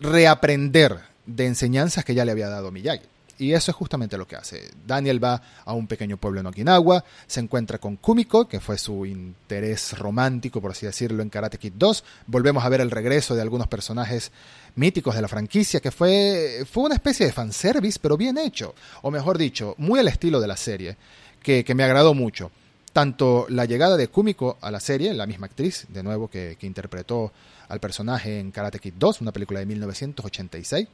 reaprender 0.00 0.98
de 1.26 1.46
enseñanzas 1.46 2.04
que 2.04 2.14
ya 2.14 2.24
le 2.24 2.32
había 2.32 2.48
dado 2.48 2.70
Miyagi. 2.70 3.06
Y 3.40 3.54
eso 3.54 3.70
es 3.70 3.76
justamente 3.76 4.18
lo 4.18 4.26
que 4.26 4.36
hace. 4.36 4.70
Daniel 4.86 5.22
va 5.22 5.40
a 5.64 5.72
un 5.72 5.86
pequeño 5.86 6.18
pueblo 6.18 6.40
en 6.40 6.46
Okinawa, 6.46 7.02
se 7.26 7.40
encuentra 7.40 7.78
con 7.78 7.96
Kumiko, 7.96 8.46
que 8.46 8.60
fue 8.60 8.76
su 8.76 9.06
interés 9.06 9.98
romántico, 9.98 10.60
por 10.60 10.72
así 10.72 10.84
decirlo, 10.84 11.22
en 11.22 11.30
Karate 11.30 11.56
Kid 11.56 11.72
2. 11.74 12.04
Volvemos 12.26 12.62
a 12.62 12.68
ver 12.68 12.82
el 12.82 12.90
regreso 12.90 13.34
de 13.34 13.40
algunos 13.40 13.66
personajes 13.66 14.30
míticos 14.74 15.14
de 15.14 15.22
la 15.22 15.28
franquicia, 15.28 15.80
que 15.80 15.90
fue, 15.90 16.66
fue 16.70 16.84
una 16.84 16.96
especie 16.96 17.24
de 17.24 17.32
fanservice, 17.32 17.98
pero 18.00 18.18
bien 18.18 18.36
hecho. 18.36 18.74
O 19.00 19.10
mejor 19.10 19.38
dicho, 19.38 19.74
muy 19.78 19.98
al 19.98 20.08
estilo 20.08 20.38
de 20.38 20.46
la 20.46 20.58
serie, 20.58 20.98
que, 21.42 21.64
me 21.74 21.84
agradó 21.84 22.12
mucho. 22.12 22.50
Tanto 22.92 23.46
la 23.48 23.64
llegada 23.64 23.96
de 23.96 24.08
Kumiko 24.08 24.58
a 24.60 24.70
la 24.70 24.80
serie, 24.80 25.14
la 25.14 25.26
misma 25.26 25.46
actriz, 25.46 25.86
de 25.88 26.02
nuevo, 26.02 26.28
que, 26.28 26.56
que 26.58 26.66
interpretó 26.66 27.32
al 27.68 27.80
personaje 27.80 28.40
en 28.40 28.50
Karate 28.50 28.78
Kid 28.78 28.94
2, 28.98 29.20
una 29.20 29.32
película 29.32 29.60
de 29.60 29.66
1986, 29.66 30.88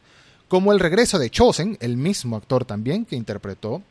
como 0.48 0.72
el 0.72 0.80
regreso 0.80 1.18
de 1.18 1.30
Chosen, 1.30 1.76
el 1.80 1.96
mismo 1.96 2.36
actor 2.36 2.64
también 2.64 3.04
que 3.04 3.16
interpretó 3.16 3.82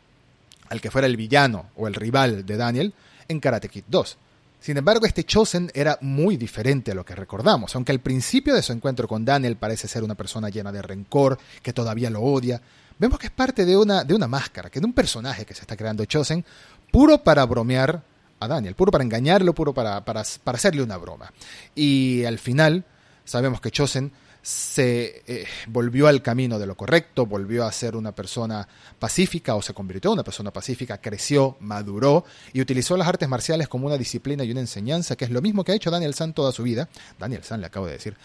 al 0.70 0.82
que 0.82 0.92
fuera 0.92 1.08
el 1.08 1.18
villano 1.18 1.68
o 1.76 1.88
el 1.88 1.94
rival 1.94 2.46
de 2.46 2.58
Daniel 2.58 2.94
en 3.28 3.40
Karate 3.40 3.70
Kid 3.70 3.84
2. 3.88 4.18
Sin 4.60 4.78
embargo, 4.78 5.06
este 5.06 5.24
Chosen 5.24 5.70
era 5.74 5.98
muy 6.02 6.38
diferente 6.38 6.92
a 6.92 6.96
lo 6.96 7.06
que 7.06 7.14
recordamos, 7.14 7.76
aunque 7.76 7.92
al 7.92 8.00
principio 8.00 8.56
de 8.56 8.64
su 8.64 8.74
encuentro 8.74 9.08
con 9.08 9.26
Daniel 9.26 9.58
parece 9.58 9.88
ser 9.88 10.04
una 10.04 10.16
persona 10.16 10.50
llena 10.50 10.72
de 10.72 10.82
rencor, 10.82 11.38
que 11.62 11.74
todavía 11.74 12.10
lo 12.10 12.22
odia, 12.22 12.62
vemos 12.98 13.20
que 13.20 13.28
es 13.28 13.32
parte 13.32 13.66
de 13.66 13.78
una, 13.78 14.04
de 14.04 14.16
una 14.16 14.28
máscara, 14.28 14.70
que 14.70 14.80
de 14.80 14.86
un 14.86 14.94
personaje 14.94 15.46
que 15.46 15.54
se 15.54 15.62
está 15.62 15.76
creando 15.76 16.06
Chosen, 16.06 16.44
puro 16.92 17.24
para 17.24 17.46
bromear 17.46 18.04
a 18.40 18.48
Daniel, 18.48 18.76
puro 18.76 18.92
para 18.92 19.04
engañarlo, 19.04 19.54
puro 19.54 19.74
para, 19.74 20.04
para, 20.06 20.24
para 20.44 20.58
hacerle 20.58 20.84
una 20.84 20.98
broma. 20.98 21.32
Y 21.74 22.24
al 22.26 22.40
final 22.40 22.86
sabemos 23.24 23.62
que 23.62 23.72
Chosen 23.72 24.12
se 24.46 25.24
eh, 25.26 25.48
volvió 25.70 26.08
al 26.08 26.22
camino 26.22 26.60
de 26.60 26.68
lo 26.68 26.78
correcto, 26.78 27.26
volvió 27.26 27.66
a 27.66 27.72
ser 27.72 27.96
una 27.96 28.14
persona 28.14 28.68
pacífica 29.00 29.56
o 29.56 29.62
se 29.64 29.74
convirtió 29.74 30.12
en 30.12 30.14
una 30.14 30.24
persona 30.24 30.54
pacífica, 30.54 31.02
creció, 31.02 31.58
maduró 31.62 32.26
y 32.54 32.62
utilizó 32.62 32.96
las 32.96 33.08
artes 33.08 33.28
marciales 33.28 33.68
como 33.68 33.88
una 33.88 33.98
disciplina 33.98 34.44
y 34.44 34.52
una 34.52 34.60
enseñanza, 34.60 35.16
que 35.16 35.26
es 35.26 35.32
lo 35.32 35.42
mismo 35.42 35.64
que 35.64 35.72
ha 35.72 35.76
hecho 35.76 35.90
Daniel 35.90 36.14
San 36.14 36.34
toda 36.34 36.52
su 36.52 36.62
vida. 36.62 36.90
Daniel 37.18 37.44
San 37.44 37.60
le 37.60 37.66
acabo 37.66 37.88
de 37.88 37.94
decir. 37.94 38.18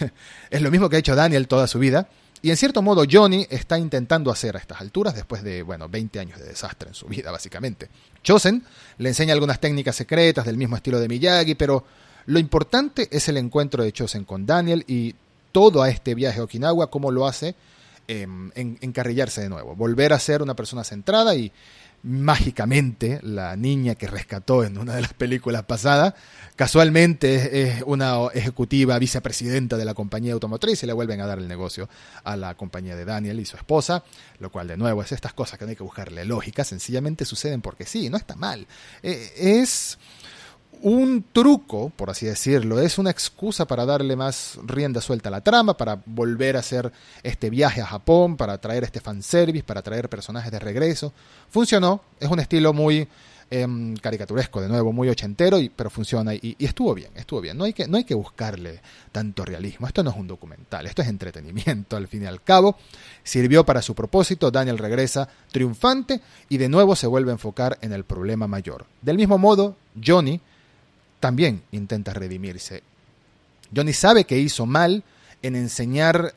es 0.50 0.62
lo 0.62 0.70
mismo 0.70 0.88
que 0.88 0.96
ha 0.96 0.98
hecho 0.98 1.14
Daniel 1.14 1.46
toda 1.46 1.66
su 1.66 1.78
vida. 1.78 2.08
Y 2.42 2.50
en 2.50 2.56
cierto 2.56 2.82
modo 2.82 3.04
Johnny 3.10 3.46
está 3.50 3.78
intentando 3.78 4.30
hacer 4.30 4.56
a 4.56 4.58
estas 4.58 4.80
alturas, 4.80 5.14
después 5.14 5.42
de, 5.42 5.62
bueno, 5.62 5.88
20 5.88 6.20
años 6.20 6.38
de 6.38 6.46
desastre 6.46 6.88
en 6.88 6.94
su 6.94 7.06
vida, 7.06 7.30
básicamente. 7.30 7.88
Chosen 8.22 8.62
le 8.98 9.08
enseña 9.08 9.32
algunas 9.32 9.60
técnicas 9.60 9.96
secretas 9.96 10.44
del 10.44 10.56
mismo 10.56 10.76
estilo 10.76 11.00
de 11.00 11.08
Miyagi, 11.08 11.54
pero 11.54 11.84
lo 12.26 12.38
importante 12.38 13.08
es 13.10 13.28
el 13.28 13.36
encuentro 13.36 13.82
de 13.82 13.92
Chosen 13.92 14.24
con 14.24 14.46
Daniel 14.46 14.84
y 14.86 15.14
todo 15.52 15.82
a 15.82 15.88
este 15.88 16.14
viaje 16.14 16.40
a 16.40 16.44
Okinawa, 16.44 16.90
cómo 16.90 17.10
lo 17.10 17.26
hace 17.26 17.54
eh, 18.08 18.22
en, 18.22 18.78
encarrillarse 18.80 19.40
de 19.40 19.48
nuevo, 19.48 19.74
volver 19.74 20.12
a 20.12 20.18
ser 20.18 20.42
una 20.42 20.54
persona 20.54 20.84
centrada 20.84 21.34
y 21.34 21.50
mágicamente 22.06 23.18
la 23.22 23.56
niña 23.56 23.96
que 23.96 24.06
rescató 24.06 24.62
en 24.62 24.78
una 24.78 24.94
de 24.94 25.02
las 25.02 25.12
películas 25.12 25.64
pasadas, 25.64 26.14
casualmente 26.54 27.62
es 27.62 27.82
una 27.84 28.28
ejecutiva 28.32 28.96
vicepresidenta 28.98 29.76
de 29.76 29.84
la 29.84 29.92
compañía 29.92 30.32
automotriz 30.32 30.82
y 30.82 30.86
le 30.86 30.92
vuelven 30.92 31.20
a 31.20 31.26
dar 31.26 31.38
el 31.38 31.48
negocio 31.48 31.88
a 32.22 32.36
la 32.36 32.54
compañía 32.54 32.94
de 32.94 33.04
Daniel 33.04 33.40
y 33.40 33.44
su 33.44 33.56
esposa, 33.56 34.04
lo 34.38 34.52
cual 34.52 34.68
de 34.68 34.76
nuevo 34.76 35.02
es 35.02 35.10
estas 35.10 35.32
cosas 35.32 35.58
que 35.58 35.64
no 35.64 35.70
hay 35.70 35.76
que 35.76 35.82
buscarle 35.82 36.24
lógica, 36.24 36.62
sencillamente 36.62 37.24
suceden 37.24 37.60
porque 37.60 37.86
sí, 37.86 38.08
no 38.08 38.16
está 38.16 38.36
mal. 38.36 38.68
Eh, 39.02 39.32
es 39.36 39.98
un 40.82 41.24
truco, 41.32 41.90
por 41.90 42.10
así 42.10 42.26
decirlo, 42.26 42.80
es 42.80 42.98
una 42.98 43.10
excusa 43.10 43.66
para 43.66 43.84
darle 43.84 44.16
más 44.16 44.58
rienda 44.64 45.00
suelta 45.00 45.28
a 45.28 45.32
la 45.32 45.40
trama, 45.40 45.76
para 45.76 46.02
volver 46.06 46.56
a 46.56 46.60
hacer 46.60 46.92
este 47.22 47.50
viaje 47.50 47.80
a 47.80 47.86
Japón, 47.86 48.36
para 48.36 48.58
traer 48.58 48.84
este 48.84 49.00
fanservice, 49.00 49.64
para 49.64 49.82
traer 49.82 50.08
personajes 50.08 50.52
de 50.52 50.58
regreso. 50.58 51.12
Funcionó, 51.50 52.02
es 52.20 52.28
un 52.28 52.40
estilo 52.40 52.72
muy 52.72 53.08
eh, 53.50 53.94
caricaturesco, 54.00 54.60
de 54.60 54.68
nuevo, 54.68 54.92
muy 54.92 55.08
ochentero, 55.08 55.58
y, 55.58 55.68
pero 55.68 55.88
funciona 55.88 56.34
y, 56.34 56.56
y, 56.58 56.64
estuvo 56.64 56.94
bien, 56.94 57.10
estuvo 57.14 57.40
bien. 57.40 57.56
No 57.56 57.64
hay, 57.64 57.72
que, 57.72 57.86
no 57.86 57.96
hay 57.96 58.04
que 58.04 58.14
buscarle 58.14 58.80
tanto 59.12 59.44
realismo, 59.44 59.86
esto 59.86 60.02
no 60.02 60.10
es 60.10 60.16
un 60.16 60.26
documental, 60.26 60.86
esto 60.86 61.02
es 61.02 61.08
entretenimiento 61.08 61.96
al 61.96 62.08
fin 62.08 62.24
y 62.24 62.26
al 62.26 62.42
cabo. 62.42 62.76
Sirvió 63.22 63.64
para 63.64 63.82
su 63.82 63.94
propósito, 63.94 64.50
Daniel 64.50 64.78
regresa 64.78 65.28
triunfante 65.52 66.20
y 66.48 66.58
de 66.58 66.68
nuevo 66.68 66.96
se 66.96 67.06
vuelve 67.06 67.30
a 67.30 67.34
enfocar 67.34 67.78
en 67.82 67.92
el 67.92 68.04
problema 68.04 68.46
mayor. 68.46 68.86
Del 69.02 69.16
mismo 69.16 69.38
modo, 69.38 69.76
Johnny 70.04 70.40
también 71.20 71.62
intenta 71.72 72.12
redimirse. 72.12 72.82
Johnny 73.74 73.92
sabe 73.92 74.24
que 74.24 74.38
hizo 74.38 74.66
mal 74.66 75.02
en 75.42 75.56
enseñar, 75.56 76.34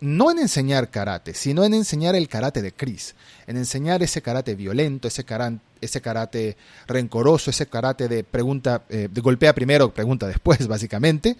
no 0.00 0.30
en 0.30 0.38
enseñar 0.38 0.90
karate, 0.90 1.34
sino 1.34 1.64
en 1.64 1.74
enseñar 1.74 2.14
el 2.14 2.28
karate 2.28 2.62
de 2.62 2.72
Chris, 2.72 3.14
en 3.46 3.56
enseñar 3.56 4.02
ese 4.02 4.22
karate 4.22 4.54
violento, 4.54 5.08
ese 5.08 5.24
karate, 5.24 5.58
ese 5.80 6.00
karate 6.00 6.56
rencoroso, 6.86 7.50
ese 7.50 7.66
karate 7.66 8.08
de 8.08 8.24
pregunta, 8.24 8.82
eh, 8.88 9.08
de 9.10 9.20
golpea 9.20 9.54
primero, 9.54 9.92
pregunta 9.92 10.26
después, 10.26 10.66
básicamente. 10.68 11.36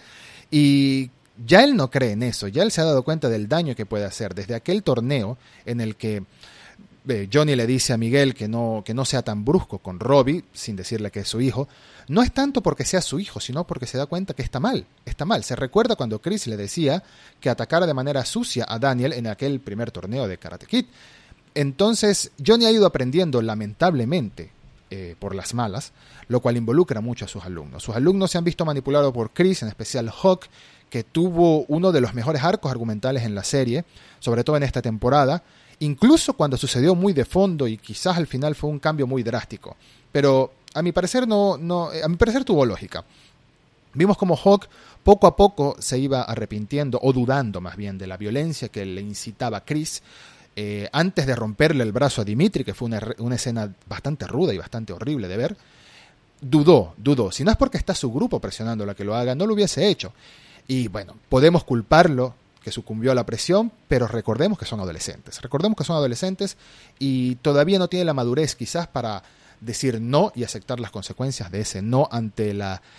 Y 0.50 1.10
ya 1.44 1.64
él 1.64 1.76
no 1.76 1.90
cree 1.90 2.12
en 2.12 2.22
eso, 2.22 2.48
ya 2.48 2.62
él 2.62 2.70
se 2.70 2.80
ha 2.80 2.84
dado 2.84 3.02
cuenta 3.02 3.28
del 3.28 3.48
daño 3.48 3.74
que 3.74 3.86
puede 3.86 4.04
hacer 4.04 4.34
desde 4.34 4.54
aquel 4.54 4.82
torneo 4.82 5.36
en 5.66 5.80
el 5.80 5.96
que 5.96 6.22
Johnny 7.32 7.54
le 7.54 7.66
dice 7.66 7.92
a 7.92 7.96
Miguel 7.96 8.34
que 8.34 8.48
no, 8.48 8.82
que 8.84 8.94
no 8.94 9.04
sea 9.04 9.22
tan 9.22 9.44
brusco 9.44 9.78
con 9.78 10.00
Robbie, 10.00 10.44
sin 10.52 10.76
decirle 10.76 11.10
que 11.10 11.20
es 11.20 11.28
su 11.28 11.40
hijo, 11.40 11.68
no 12.08 12.22
es 12.22 12.32
tanto 12.32 12.62
porque 12.62 12.84
sea 12.84 13.00
su 13.00 13.18
hijo, 13.18 13.40
sino 13.40 13.66
porque 13.66 13.86
se 13.86 13.98
da 13.98 14.06
cuenta 14.06 14.34
que 14.34 14.42
está 14.42 14.60
mal, 14.60 14.86
está 15.04 15.24
mal. 15.24 15.44
Se 15.44 15.56
recuerda 15.56 15.96
cuando 15.96 16.20
Chris 16.20 16.46
le 16.46 16.56
decía 16.56 17.02
que 17.40 17.50
atacara 17.50 17.86
de 17.86 17.94
manera 17.94 18.24
sucia 18.24 18.66
a 18.68 18.78
Daniel 18.78 19.12
en 19.12 19.26
aquel 19.26 19.60
primer 19.60 19.90
torneo 19.90 20.28
de 20.28 20.38
Karate 20.38 20.66
Kid. 20.66 20.86
Entonces, 21.54 22.32
Johnny 22.44 22.66
ha 22.66 22.70
ido 22.70 22.86
aprendiendo 22.86 23.40
lamentablemente 23.40 24.50
eh, 24.90 25.16
por 25.18 25.34
las 25.34 25.54
malas, 25.54 25.92
lo 26.28 26.40
cual 26.40 26.56
involucra 26.56 27.00
mucho 27.00 27.24
a 27.24 27.28
sus 27.28 27.44
alumnos. 27.44 27.82
Sus 27.82 27.96
alumnos 27.96 28.30
se 28.30 28.38
han 28.38 28.44
visto 28.44 28.64
manipulados 28.64 29.12
por 29.12 29.32
Chris, 29.32 29.62
en 29.62 29.68
especial 29.68 30.10
Hawk, 30.10 30.46
que 30.90 31.02
tuvo 31.02 31.64
uno 31.66 31.92
de 31.92 32.00
los 32.00 32.14
mejores 32.14 32.44
arcos 32.44 32.70
argumentales 32.70 33.24
en 33.24 33.34
la 33.34 33.42
serie, 33.42 33.84
sobre 34.20 34.44
todo 34.44 34.56
en 34.56 34.62
esta 34.62 34.82
temporada, 34.82 35.42
incluso 35.80 36.34
cuando 36.34 36.56
sucedió 36.56 36.94
muy 36.94 37.12
de 37.12 37.24
fondo 37.24 37.66
y 37.66 37.76
quizás 37.76 38.16
al 38.16 38.26
final 38.26 38.54
fue 38.54 38.70
un 38.70 38.78
cambio 38.78 39.06
muy 39.06 39.22
drástico. 39.22 39.76
Pero 40.12 40.52
a 40.74 40.82
mi 40.82 40.92
parecer 40.92 41.26
no, 41.26 41.56
no 41.56 41.90
a 41.90 42.08
mi 42.08 42.16
parecer 42.16 42.44
tuvo 42.44 42.64
lógica. 42.64 43.04
Vimos 43.94 44.16
como 44.16 44.36
Hawk 44.36 44.68
poco 45.02 45.26
a 45.26 45.36
poco 45.36 45.76
se 45.78 45.98
iba 45.98 46.22
arrepintiendo 46.22 46.98
o 47.02 47.12
dudando 47.12 47.60
más 47.60 47.76
bien 47.76 47.96
de 47.96 48.06
la 48.06 48.16
violencia 48.16 48.68
que 48.68 48.84
le 48.84 49.00
incitaba 49.00 49.64
Chris 49.64 50.02
eh, 50.54 50.88
antes 50.92 51.26
de 51.26 51.36
romperle 51.36 51.84
el 51.84 51.92
brazo 51.92 52.22
a 52.22 52.24
Dimitri, 52.24 52.64
que 52.64 52.74
fue 52.74 52.86
una, 52.86 53.00
una, 53.18 53.34
escena 53.34 53.72
bastante 53.86 54.26
ruda 54.26 54.54
y 54.54 54.58
bastante 54.58 54.94
horrible 54.94 55.28
de 55.28 55.36
ver. 55.36 55.56
Dudó, 56.40 56.94
dudó. 56.96 57.30
Si 57.30 57.44
no 57.44 57.50
es 57.50 57.56
porque 57.58 57.76
está 57.76 57.94
su 57.94 58.10
grupo 58.10 58.40
presionando 58.40 58.90
a 58.90 58.94
que 58.94 59.04
lo 59.04 59.14
haga, 59.14 59.34
no 59.34 59.46
lo 59.46 59.52
hubiese 59.52 59.86
hecho. 59.86 60.12
Y 60.66 60.88
bueno, 60.88 61.14
podemos 61.28 61.64
culparlo 61.64 62.34
que 62.66 62.72
sucumbió 62.72 63.12
a 63.12 63.14
la 63.14 63.24
presión, 63.24 63.70
pero 63.86 64.08
recordemos 64.08 64.58
que 64.58 64.64
son 64.64 64.80
adolescentes. 64.80 65.40
Recordemos 65.40 65.78
que 65.78 65.84
son 65.84 65.94
adolescentes 65.94 66.56
y 66.98 67.36
todavía 67.36 67.78
no 67.78 67.86
tienen 67.86 68.08
la 68.08 68.12
madurez 68.12 68.56
quizás 68.56 68.88
para 68.88 69.22
decir 69.60 70.00
no 70.00 70.32
y 70.34 70.42
aceptar 70.42 70.80
las 70.80 70.90
consecuencias 70.90 71.52
de 71.52 71.60
ese 71.60 71.80
no 71.80 72.08
ante 72.10 72.50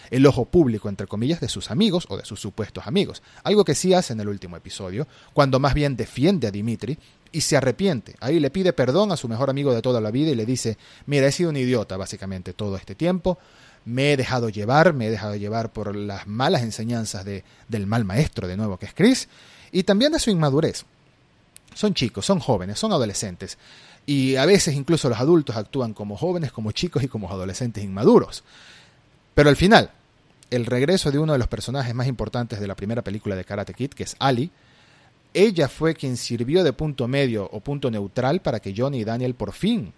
el 0.09 0.25
ojo 0.25 0.45
público, 0.45 0.87
entre 0.87 1.05
comillas, 1.05 1.41
de 1.41 1.49
sus 1.49 1.69
amigos 1.69 2.05
o 2.07 2.15
de 2.15 2.23
sus 2.23 2.39
supuestos 2.39 2.87
amigos. 2.87 3.21
Algo 3.43 3.65
que 3.65 3.75
sí 3.75 3.93
hace 3.93 4.13
en 4.13 4.21
el 4.21 4.29
último 4.29 4.55
episodio, 4.55 5.05
cuando 5.33 5.59
más 5.59 5.73
bien 5.73 5.97
defiende 5.97 6.47
a 6.47 6.51
Dimitri 6.51 6.97
y 7.33 7.41
se 7.41 7.57
arrepiente. 7.57 8.15
Ahí 8.21 8.39
le 8.39 8.49
pide 8.49 8.71
perdón 8.71 9.11
a 9.11 9.17
su 9.17 9.27
mejor 9.27 9.49
amigo 9.49 9.73
de 9.73 9.81
toda 9.81 9.99
la 9.99 10.11
vida 10.11 10.31
y 10.31 10.35
le 10.35 10.45
dice, 10.45 10.77
mira, 11.07 11.27
he 11.27 11.33
sido 11.33 11.49
un 11.49 11.57
idiota 11.57 11.97
básicamente 11.97 12.53
todo 12.53 12.77
este 12.77 12.95
tiempo, 12.95 13.37
me 13.87 14.11
he 14.11 14.17
dejado 14.17 14.49
llevar, 14.49 14.93
me 14.93 15.07
he 15.07 15.09
dejado 15.09 15.35
llevar 15.35 15.71
por 15.71 15.95
las 15.95 16.27
malas 16.27 16.61
enseñanzas 16.61 17.23
de, 17.23 17.45
del 17.69 17.87
mal 17.87 18.03
maestro 18.03 18.45
de 18.45 18.57
nuevo 18.57 18.77
que 18.77 18.85
es 18.85 18.93
Chris, 18.93 19.29
y 19.77 19.83
también 19.83 20.11
de 20.11 20.17
su 20.17 20.31
inmadurez. 20.31 20.85
Son 21.75 21.93
chicos, 21.93 22.25
son 22.25 22.39
jóvenes, 22.39 22.79
son 22.79 22.91
adolescentes. 22.91 23.59
Y 24.07 24.35
a 24.35 24.47
veces 24.47 24.73
incluso 24.73 25.07
los 25.07 25.19
adultos 25.19 25.55
actúan 25.55 25.93
como 25.93 26.17
jóvenes, 26.17 26.51
como 26.51 26.71
chicos 26.71 27.03
y 27.03 27.07
como 27.07 27.29
adolescentes 27.29 27.83
inmaduros. 27.83 28.43
Pero 29.35 29.49
al 29.49 29.55
final, 29.55 29.91
el 30.49 30.65
regreso 30.65 31.11
de 31.11 31.19
uno 31.19 31.33
de 31.33 31.37
los 31.37 31.47
personajes 31.47 31.93
más 31.93 32.07
importantes 32.07 32.59
de 32.59 32.65
la 32.65 32.73
primera 32.73 33.03
película 33.03 33.35
de 33.35 33.45
Karate 33.45 33.75
Kid, 33.75 33.91
que 33.91 34.01
es 34.01 34.15
Ali, 34.17 34.49
ella 35.31 35.67
fue 35.67 35.93
quien 35.93 36.17
sirvió 36.17 36.63
de 36.63 36.73
punto 36.73 37.07
medio 37.07 37.47
o 37.51 37.59
punto 37.59 37.91
neutral 37.91 38.41
para 38.41 38.59
que 38.59 38.73
Johnny 38.75 39.01
y 39.01 39.03
Daniel 39.03 39.35
por 39.35 39.53
fin 39.53 39.93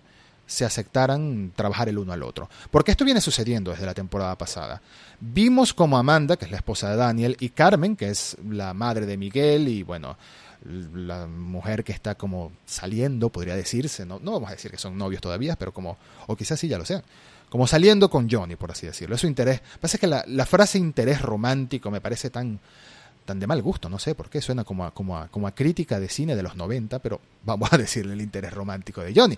se 0.49 0.65
aceptaran 0.65 1.53
trabajar 1.55 1.89
el 1.89 1.99
uno 1.99 2.11
al 2.11 2.23
otro. 2.23 2.49
Porque 2.71 2.91
esto 2.91 3.05
viene 3.05 3.21
sucediendo 3.21 3.69
desde 3.69 3.85
la 3.85 3.93
temporada 3.93 4.35
pasada. 4.35 4.81
Vimos 5.19 5.75
como 5.75 5.97
Amanda, 5.97 6.37
que 6.37 6.45
es 6.45 6.51
la 6.51 6.57
esposa 6.57 6.89
de 6.89 6.97
Daniel, 6.97 7.37
y 7.39 7.49
Carmen, 7.49 7.95
que 7.95 8.09
es 8.09 8.35
la 8.49 8.73
madre 8.73 9.05
de 9.05 9.15
Miguel, 9.15 9.67
y 9.67 9.83
bueno, 9.83 10.17
la 10.65 11.27
mujer 11.27 11.83
que 11.83 11.91
está 11.91 12.15
como 12.15 12.51
saliendo, 12.65 13.29
podría 13.29 13.55
decirse, 13.55 14.07
no, 14.07 14.19
no 14.19 14.31
vamos 14.31 14.49
a 14.49 14.53
decir 14.53 14.71
que 14.71 14.77
son 14.77 14.97
novios 14.97 15.21
todavía, 15.21 15.55
pero 15.55 15.71
como, 15.71 15.97
o 16.25 16.35
quizás 16.35 16.59
sí 16.59 16.67
ya 16.67 16.79
lo 16.79 16.85
sean, 16.85 17.03
como 17.49 17.67
saliendo 17.67 18.09
con 18.09 18.27
Johnny, 18.27 18.55
por 18.55 18.71
así 18.71 18.87
decirlo. 18.87 19.15
Es 19.15 19.21
su 19.21 19.27
interés. 19.27 19.61
Pasa 19.79 19.99
que 19.99 20.07
la, 20.07 20.23
la, 20.27 20.47
frase 20.47 20.79
interés 20.79 21.21
romántico 21.21 21.91
me 21.91 22.01
parece 22.01 22.31
tan, 22.31 22.59
tan 23.23 23.39
de 23.39 23.45
mal 23.45 23.61
gusto, 23.61 23.87
no 23.87 23.99
sé 23.99 24.15
por 24.15 24.31
qué, 24.31 24.41
suena 24.41 24.63
como 24.63 24.83
a, 24.83 24.95
como, 24.95 25.15
a, 25.15 25.27
como 25.27 25.45
a 25.45 25.53
crítica 25.53 25.99
de 25.99 26.09
cine 26.09 26.35
de 26.35 26.41
los 26.41 26.55
90, 26.55 26.97
pero 26.99 27.21
vamos 27.45 27.71
a 27.71 27.77
decirle 27.77 28.13
el 28.13 28.21
interés 28.21 28.51
romántico 28.51 29.01
de 29.01 29.13
Johnny 29.15 29.37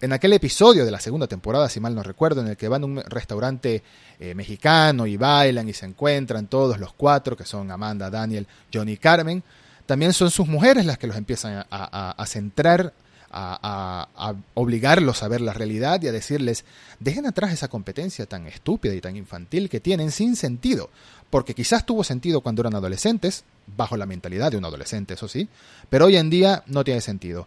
en 0.00 0.12
aquel 0.12 0.32
episodio 0.32 0.84
de 0.84 0.90
la 0.90 1.00
segunda 1.00 1.26
temporada, 1.26 1.68
si 1.68 1.80
mal 1.80 1.94
no 1.94 2.02
recuerdo, 2.02 2.40
en 2.40 2.48
el 2.48 2.56
que 2.56 2.68
van 2.68 2.82
a 2.82 2.86
un 2.86 3.02
restaurante 3.02 3.82
eh, 4.20 4.34
mexicano 4.34 5.06
y 5.06 5.16
bailan 5.16 5.68
y 5.68 5.72
se 5.72 5.86
encuentran 5.86 6.46
todos 6.46 6.78
los 6.78 6.92
cuatro, 6.92 7.36
que 7.36 7.44
son 7.44 7.70
Amanda, 7.70 8.10
Daniel, 8.10 8.46
Johnny 8.72 8.92
y 8.92 8.96
Carmen, 8.96 9.42
también 9.86 10.12
son 10.12 10.30
sus 10.30 10.46
mujeres 10.46 10.84
las 10.84 10.98
que 10.98 11.06
los 11.06 11.16
empiezan 11.16 11.54
a, 11.58 11.66
a, 11.70 12.10
a 12.10 12.26
centrar 12.26 12.92
a, 13.30 14.36
obligarlos 14.54 15.22
a 15.22 15.28
ver 15.28 15.40
la 15.40 15.52
realidad 15.52 16.00
y 16.02 16.08
a 16.08 16.12
decirles, 16.12 16.64
dejen 17.00 17.26
atrás 17.26 17.52
esa 17.52 17.68
competencia 17.68 18.26
tan 18.26 18.46
estúpida 18.46 18.94
y 18.94 19.00
tan 19.00 19.16
infantil 19.16 19.68
que 19.68 19.80
tienen 19.80 20.10
sin 20.10 20.36
sentido, 20.36 20.90
porque 21.30 21.54
quizás 21.54 21.84
tuvo 21.84 22.04
sentido 22.04 22.40
cuando 22.40 22.62
eran 22.62 22.74
adolescentes, 22.74 23.44
bajo 23.76 23.96
la 23.96 24.06
mentalidad 24.06 24.50
de 24.50 24.56
un 24.56 24.64
adolescente, 24.64 25.14
eso 25.14 25.28
sí, 25.28 25.48
pero 25.90 26.06
hoy 26.06 26.16
en 26.16 26.30
día 26.30 26.62
no 26.66 26.84
tiene 26.84 27.00
sentido. 27.00 27.46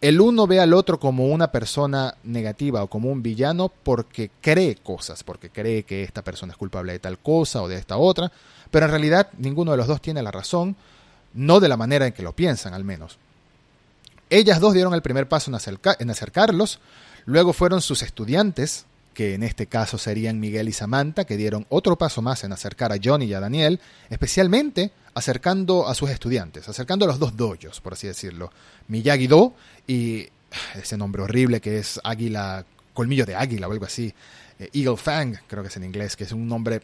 El 0.00 0.20
uno 0.20 0.46
ve 0.46 0.60
al 0.60 0.72
otro 0.72 0.98
como 0.98 1.26
una 1.26 1.52
persona 1.52 2.14
negativa 2.24 2.82
o 2.82 2.88
como 2.88 3.10
un 3.10 3.22
villano 3.22 3.70
porque 3.82 4.30
cree 4.40 4.76
cosas, 4.76 5.22
porque 5.22 5.50
cree 5.50 5.82
que 5.82 6.02
esta 6.02 6.22
persona 6.22 6.52
es 6.52 6.56
culpable 6.56 6.92
de 6.92 6.98
tal 6.98 7.18
cosa 7.18 7.60
o 7.60 7.68
de 7.68 7.76
esta 7.76 7.98
otra, 7.98 8.32
pero 8.70 8.86
en 8.86 8.92
realidad 8.92 9.28
ninguno 9.36 9.72
de 9.72 9.76
los 9.76 9.86
dos 9.86 10.00
tiene 10.00 10.22
la 10.22 10.30
razón, 10.30 10.74
no 11.34 11.60
de 11.60 11.68
la 11.68 11.76
manera 11.76 12.06
en 12.06 12.14
que 12.14 12.22
lo 12.22 12.32
piensan 12.32 12.72
al 12.72 12.82
menos. 12.82 13.18
Ellas 14.30 14.60
dos 14.60 14.72
dieron 14.72 14.94
el 14.94 15.02
primer 15.02 15.28
paso 15.28 15.50
en, 15.50 16.10
acercarlos, 16.10 16.78
luego 17.26 17.52
fueron 17.52 17.82
sus 17.82 18.02
estudiantes, 18.02 18.86
que 19.14 19.34
en 19.34 19.42
este 19.42 19.66
caso 19.66 19.98
serían 19.98 20.40
Miguel 20.40 20.68
y 20.68 20.72
Samantha, 20.72 21.24
que 21.24 21.36
dieron 21.36 21.66
otro 21.68 21.96
paso 21.96 22.22
más 22.22 22.44
en 22.44 22.52
acercar 22.52 22.92
a 22.92 22.96
Johnny 23.02 23.26
y 23.26 23.34
a 23.34 23.40
Daniel, 23.40 23.80
especialmente 24.08 24.92
acercando 25.14 25.88
a 25.88 25.94
sus 25.94 26.10
estudiantes, 26.10 26.68
acercando 26.68 27.04
a 27.04 27.08
los 27.08 27.18
dos 27.18 27.36
doyos, 27.36 27.80
por 27.80 27.94
así 27.94 28.06
decirlo, 28.06 28.50
Miyagi-Do 28.88 29.54
y 29.86 30.28
ese 30.74 30.96
nombre 30.96 31.22
horrible 31.22 31.60
que 31.60 31.78
es 31.78 32.00
Águila, 32.04 32.64
Colmillo 32.94 33.26
de 33.26 33.34
Águila 33.34 33.68
o 33.68 33.72
algo 33.72 33.84
así, 33.84 34.12
eh, 34.58 34.70
Eagle 34.72 34.96
Fang, 34.96 35.36
creo 35.46 35.62
que 35.62 35.68
es 35.68 35.76
en 35.76 35.84
inglés, 35.84 36.16
que 36.16 36.24
es 36.24 36.32
un 36.32 36.46
nombre 36.46 36.82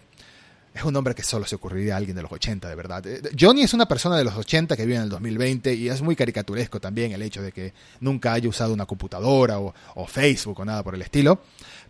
es 0.76 0.84
un 0.84 0.92
nombre 0.92 1.14
que 1.14 1.22
solo 1.22 1.46
se 1.46 1.54
ocurriría 1.54 1.94
a 1.94 1.96
alguien 1.96 2.14
de 2.14 2.20
los 2.20 2.30
80, 2.30 2.68
de 2.68 2.74
verdad. 2.74 3.06
Eh, 3.06 3.22
Johnny 3.38 3.62
es 3.62 3.72
una 3.72 3.86
persona 3.86 4.18
de 4.18 4.24
los 4.24 4.34
80 4.34 4.76
que 4.76 4.84
vive 4.84 4.96
en 4.96 5.04
el 5.04 5.08
2020 5.08 5.72
y 5.72 5.88
es 5.88 6.02
muy 6.02 6.14
caricaturesco 6.14 6.80
también 6.80 7.12
el 7.12 7.22
hecho 7.22 7.40
de 7.40 7.50
que 7.50 7.72
nunca 8.00 8.34
haya 8.34 8.46
usado 8.46 8.74
una 8.74 8.84
computadora 8.84 9.58
o, 9.58 9.72
Facebook 10.06 10.60
o 10.60 10.64
nada 10.66 10.82
por 10.82 10.94
el 10.94 11.00
estilo, 11.00 11.40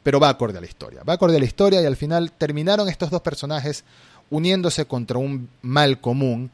pero 0.04 0.20
va 0.20 0.28
acorde 0.28 0.58
a 0.58 0.60
la 0.60 0.68
historia. 0.68 1.02
Va 1.02 1.14
acorde 1.14 1.36
a 1.36 1.40
la 1.40 1.44
historia 1.44 1.82
y 1.82 1.84
al 1.84 1.96
final 1.96 2.30
terminaron 2.30 2.88
estos 2.88 3.10
dos 3.10 3.22
personajes 3.22 3.82
uniéndose 4.30 4.84
contra 4.84 5.18
un 5.18 5.48
mal 5.62 6.00
común 6.00 6.52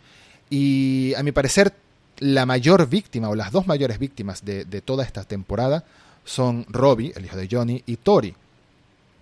y 0.49 1.12
a 1.15 1.23
mi 1.23 1.33
parecer 1.33 1.75
la 2.19 2.47
mayor 2.47 2.89
víctima 2.89 3.29
o 3.29 3.35
las 3.35 3.53
dos 3.53 3.67
mayores 3.67 3.99
víctimas 3.99 4.43
de, 4.43 4.65
de 4.65 4.81
toda 4.81 5.05
esta 5.05 5.25
temporada 5.25 5.85
son 6.25 6.65
Robbie, 6.71 7.12
el 7.15 7.27
hijo 7.27 7.37
de 7.37 7.49
Johnny, 7.51 7.83
y 7.85 7.97
Tori, 7.97 8.35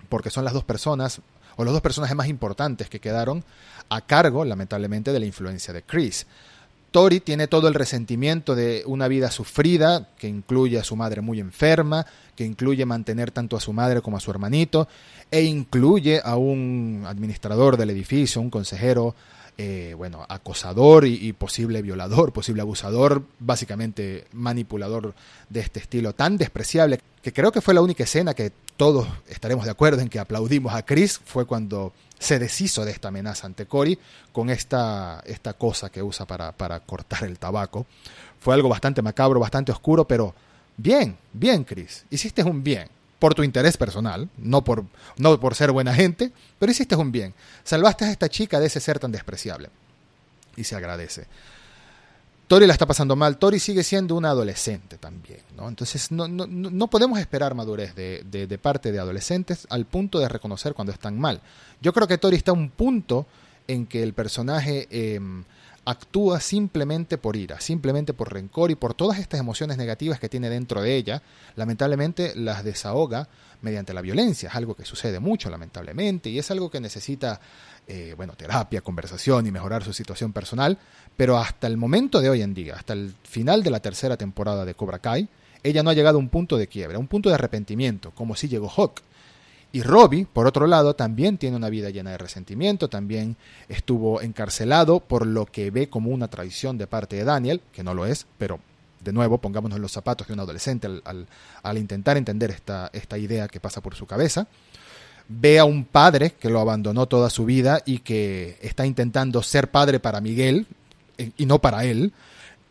porque 0.09 0.31
son 0.31 0.45
las 0.45 0.55
dos 0.55 0.62
personas 0.62 1.21
o 1.57 1.64
los 1.64 1.73
dos 1.73 1.83
personajes 1.83 2.16
más 2.16 2.28
importantes 2.28 2.88
que 2.88 3.00
quedaron 3.00 3.45
a 3.88 4.00
cargo, 4.02 4.45
lamentablemente, 4.45 5.12
de 5.12 5.21
la 5.21 5.26
influencia 5.26 5.73
de 5.73 5.83
Chris. 5.83 6.26
Tori 6.90 7.21
tiene 7.21 7.47
todo 7.47 7.69
el 7.69 7.75
resentimiento 7.75 8.57
de 8.57 8.83
una 8.85 9.07
vida 9.07 9.30
sufrida, 9.30 10.09
que 10.19 10.26
incluye 10.26 10.78
a 10.78 10.85
su 10.85 10.97
madre 10.97 11.21
muy 11.21 11.38
enferma, 11.38 12.04
que 12.35 12.45
incluye 12.45 12.85
mantener 12.85 13.30
tanto 13.30 13.57
a 13.57 13.61
su 13.61 13.73
madre 13.73 14.00
como 14.00 14.16
a 14.16 14.21
su 14.21 14.30
hermanito, 14.30 14.88
e 15.30 15.42
incluye 15.42 16.21
a 16.25 16.37
un 16.37 17.04
administrador 17.07 17.76
del 17.76 17.90
edificio, 17.90 18.40
un 18.40 18.50
consejero, 18.50 19.14
eh, 19.62 19.93
bueno, 19.93 20.25
acosador 20.26 21.05
y, 21.05 21.35
posible 21.35 21.83
violador, 21.83 22.33
posible 22.33 22.62
abusador, 22.62 23.23
básicamente 23.40 24.26
manipulador 24.33 25.12
de 25.50 25.61
este 25.61 25.81
estilo 25.81 26.14
tan 26.14 26.38
despreciable, 26.38 26.99
que 27.23 27.35
creo 27.35 27.52
que 27.52 27.61
fue 27.61 27.75
la 27.75 27.83
única 27.83 28.05
escena 28.05 28.33
que 28.33 28.52
todos 28.79 29.07
estaremos 29.29 29.67
de 29.67 29.73
acuerdo 29.73 30.00
en 30.00 30.09
que 30.09 30.19
aplaudimos 30.19 30.73
a 30.73 30.87
Chris, 30.87 31.21
fue 31.23 31.45
cuando 31.45 31.93
se 32.19 32.38
deshizo 32.38 32.87
de 32.87 32.93
esta 32.93 33.09
amenaza 33.09 33.47
ante 33.47 33.67
Cory 33.67 33.99
con 34.33 34.49
esta, 34.49 35.23
esta 35.26 35.52
cosa 35.52 35.90
que 35.90 36.02
usa 36.02 36.25
para, 36.25 36.52
para 36.52 36.81
cortar 36.81 37.25
el 37.25 37.38
tabaco. 37.38 37.85
Fue 38.40 38.55
algo 38.55 38.71
bastante 38.71 39.02
macabro, 39.02 39.40
bastante 39.40 39.73
oscuro, 39.73 40.07
pero 40.07 40.35
bien, 40.79 41.19
bien 41.35 41.64
Chris, 41.64 42.07
hiciste 42.09 42.43
un 42.43 42.64
bien 42.64 42.88
por 43.21 43.35
tu 43.35 43.45
interés 43.45 43.77
personal, 43.77 44.29
no 44.39 44.65
por, 44.65 44.85
no 45.19 45.39
por 45.39 45.55
ser 45.55 45.71
buena 45.71 45.95
gente, 45.95 46.33
pero 46.59 46.73
hiciste 46.73 46.97
un 46.97 47.12
bien. 47.12 47.35
Salvaste 47.62 48.07
a 48.07 48.11
esta 48.11 48.29
chica 48.29 48.59
de 48.59 48.67
ese 48.67 48.81
ser 48.81 48.99
tan 48.99 49.12
despreciable. 49.12 49.71
Y 50.57 50.65
se 50.65 50.75
agradece. 50.75 51.29
Tori 52.49 52.67
la 52.67 52.73
está 52.73 52.87
pasando 52.87 53.15
mal. 53.15 53.37
Tori 53.37 53.61
sigue 53.61 53.85
siendo 53.85 54.17
una 54.17 54.30
adolescente 54.30 54.99
también, 54.99 55.41
¿no? 55.56 55.69
Entonces 55.69 56.11
no, 56.11 56.26
no, 56.26 56.49
no 56.49 56.87
podemos 56.89 57.21
esperar 57.21 57.54
madurez 57.54 57.95
de, 57.95 58.25
de, 58.25 58.59
parte 58.59 58.91
de 58.91 58.99
adolescentes 58.99 59.69
al 59.71 59.85
punto 59.85 60.19
de 60.19 60.28
reconocer 60.28 60.75
cuando 60.75 60.93
están 60.93 61.17
mal. 61.17 61.43
Yo 61.80 61.93
creo 61.93 62.09
que 62.09 62.19
Tori 62.19 62.37
está 62.37 62.50
a 62.50 62.54
un 62.54 62.71
punto 62.71 63.26
en 63.69 63.87
que 63.87 64.02
el 64.02 64.15
personaje 64.15 64.89
em, 64.91 65.45
actúa 65.84 66.40
simplemente 66.40 67.19
por 67.19 67.36
ira, 67.36 67.60
simplemente 67.60 68.12
por 68.12 68.32
rencor 68.32 68.71
y 68.71 68.75
por 68.75 68.95
todas 68.95 69.19
estas 69.19 69.40
emociones 69.40 69.76
negativas 69.76 70.21
que 70.21 70.28
tiene 70.28 70.50
dentro 70.50 70.82
de 70.82 70.95
ella. 70.97 71.23
Lamentablemente 71.56 72.32
las 72.36 72.64
desahoga 72.64 73.28
mediante 73.62 73.95
la 73.95 74.00
violencia. 74.00 74.49
Es 74.49 74.54
algo 74.54 74.75
que 74.75 74.84
sucede 74.84 75.21
mucho, 75.21 75.50
lamentablemente, 75.50 76.30
y 76.30 76.38
es 76.38 76.50
algo 76.50 76.71
que 76.71 76.80
necesita 76.80 77.40
eh, 77.86 78.14
bueno, 78.16 78.34
terapia, 78.34 78.82
conversación 78.82 79.47
y 79.47 79.50
mejorar 79.50 79.82
su 79.82 79.93
situación 79.93 80.32
personal, 80.32 80.78
pero 81.16 81.38
hasta 81.38 81.66
el 81.66 81.76
momento 81.76 82.21
de 82.21 82.30
hoy 82.30 82.43
en 82.43 82.54
día, 82.54 82.75
hasta 82.76 82.93
el 82.93 83.14
final 83.25 83.62
de 83.62 83.71
la 83.71 83.80
tercera 83.80 84.16
temporada 84.16 84.64
de 84.64 84.75
Cobra 84.75 85.00
Kai, 85.00 85.28
ella 85.62 85.82
no 85.82 85.90
ha 85.90 85.95
llegado 85.95 86.16
a 86.16 86.21
un 86.21 86.28
punto 86.28 86.56
de 86.56 86.69
quiebra, 86.69 86.97
a 86.97 87.00
un 87.00 87.08
punto 87.08 87.28
de 87.28 87.34
arrepentimiento, 87.34 88.12
como 88.12 88.36
si 88.36 88.49
llegó 88.49 88.69
Hawk. 88.69 89.02
Y 89.73 89.83
Robbie, 89.83 90.26
por 90.26 90.47
otro 90.47 90.67
lado, 90.67 90.95
también 90.95 91.39
tiene 91.39 91.56
una 91.56 91.71
vida 91.71 91.91
llena 91.91 92.11
de 92.11 92.19
resentimiento, 92.19 92.89
también 92.89 93.37
estuvo 93.69 94.21
encarcelado 94.21 95.00
por 95.00 95.26
lo 95.26 95.47
que 95.47 95.71
ve 95.71 95.89
como 95.89 96.11
una 96.11 96.28
traición 96.28 96.76
de 96.76 96.89
parte 96.89 97.17
de 97.17 97.25
Daniel, 97.25 97.61
que 97.73 97.85
no 97.85 97.95
lo 97.95 98.06
es, 98.06 98.26
pero 98.37 98.59
de 99.00 99.13
nuevo, 99.13 99.39
pongámonos 99.39 99.76
en 99.76 99.83
los 99.83 99.93
zapatos 99.93 100.26
de 100.26 100.35
un 100.35 100.41
adolescente 100.41 100.87
al, 100.87 101.26
al 101.63 101.78
intentar 101.78 102.17
entender 102.17 102.50
esta, 102.50 102.91
esta 102.93 103.17
idea 103.17 103.49
que 103.49 103.61
pasa 103.61 103.80
por 103.80 103.95
su 103.95 104.06
cabeza 104.06 104.47
ve 105.33 105.61
a 105.61 105.65
un 105.65 105.85
padre 105.85 106.33
que 106.33 106.50
lo 106.50 106.61
abandonó 106.61 107.06
toda 107.06 107.30
su 107.30 107.45
vida 107.45 107.83
y 107.87 108.00
que 108.00 108.59
está 108.63 108.85
intentando 108.85 109.43
ser 109.43 109.71
padre 109.71 110.00
para 110.00 110.21
Miguel 110.21 110.67
eh, 111.19 111.30
y 111.37 111.47
no 111.47 111.61
para 111.61 111.85
él. 111.85 112.13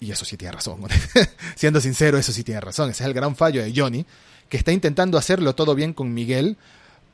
Y 0.02 0.12
eso 0.12 0.26
sí 0.26 0.36
tiene 0.36 0.52
razón. 0.52 0.82
Siendo 1.56 1.80
sincero, 1.80 2.18
eso 2.18 2.34
sí 2.34 2.44
tiene 2.44 2.60
razón. 2.60 2.90
Ese 2.90 3.04
es 3.04 3.08
el 3.08 3.14
gran 3.14 3.36
fallo 3.36 3.64
de 3.64 3.74
Johnny, 3.74 4.06
que 4.50 4.58
está 4.58 4.74
intentando 4.74 5.18
hacerlo 5.18 5.56
todo 5.56 5.74
bien 5.74 5.94
con 5.94 6.14
Miguel 6.14 6.58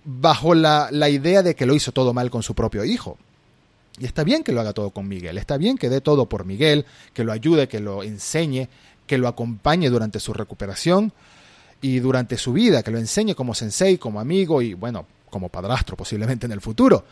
bajo 0.06 0.54
la, 0.54 0.90
la 0.92 1.10
idea 1.10 1.44
de 1.44 1.56
que 1.56 1.66
lo 1.66 1.76
hizo 1.76 1.92
todo 1.92 2.14
mal 2.14 2.30
con 2.30 2.44
su 2.44 2.56
propio 2.56 2.86
hijo. 2.86 3.18
Y 3.98 4.06
está 4.06 4.24
bien 4.24 4.44
que 4.44 4.52
lo 4.52 4.62
haga 4.62 4.74
todo 4.74 4.92
con 4.92 5.08
Miguel, 5.08 5.38
está 5.38 5.58
bien 5.58 5.78
que 5.78 5.90
dé 5.90 6.02
todo 6.02 6.28
por 6.28 6.46
Miguel, 6.46 6.86
que 7.14 7.24
lo 7.24 7.32
ayude, 7.32 7.68
que 7.68 7.80
lo 7.80 8.04
enseñe, 8.04 8.68
que 9.08 9.18
lo 9.18 9.28
acompañe 9.28 9.90
durante 9.90 10.20
su 10.20 10.34
recuperación 10.34 11.14
y 11.82 12.00
durante 12.00 12.38
su 12.38 12.54
vida, 12.54 12.84
que 12.84 12.92
lo 12.92 12.98
enseñe 12.98 13.36
como 13.36 13.54
sensei, 13.54 13.98
como 13.98 14.20
amigo 14.20 14.62
y 14.62 14.74
bueno, 14.74 15.06
como 15.30 15.50
padrastro 15.50 15.96
posiblemente 15.96 16.46
en 16.46 16.52
el 16.52 16.62
futuro. 16.62 17.04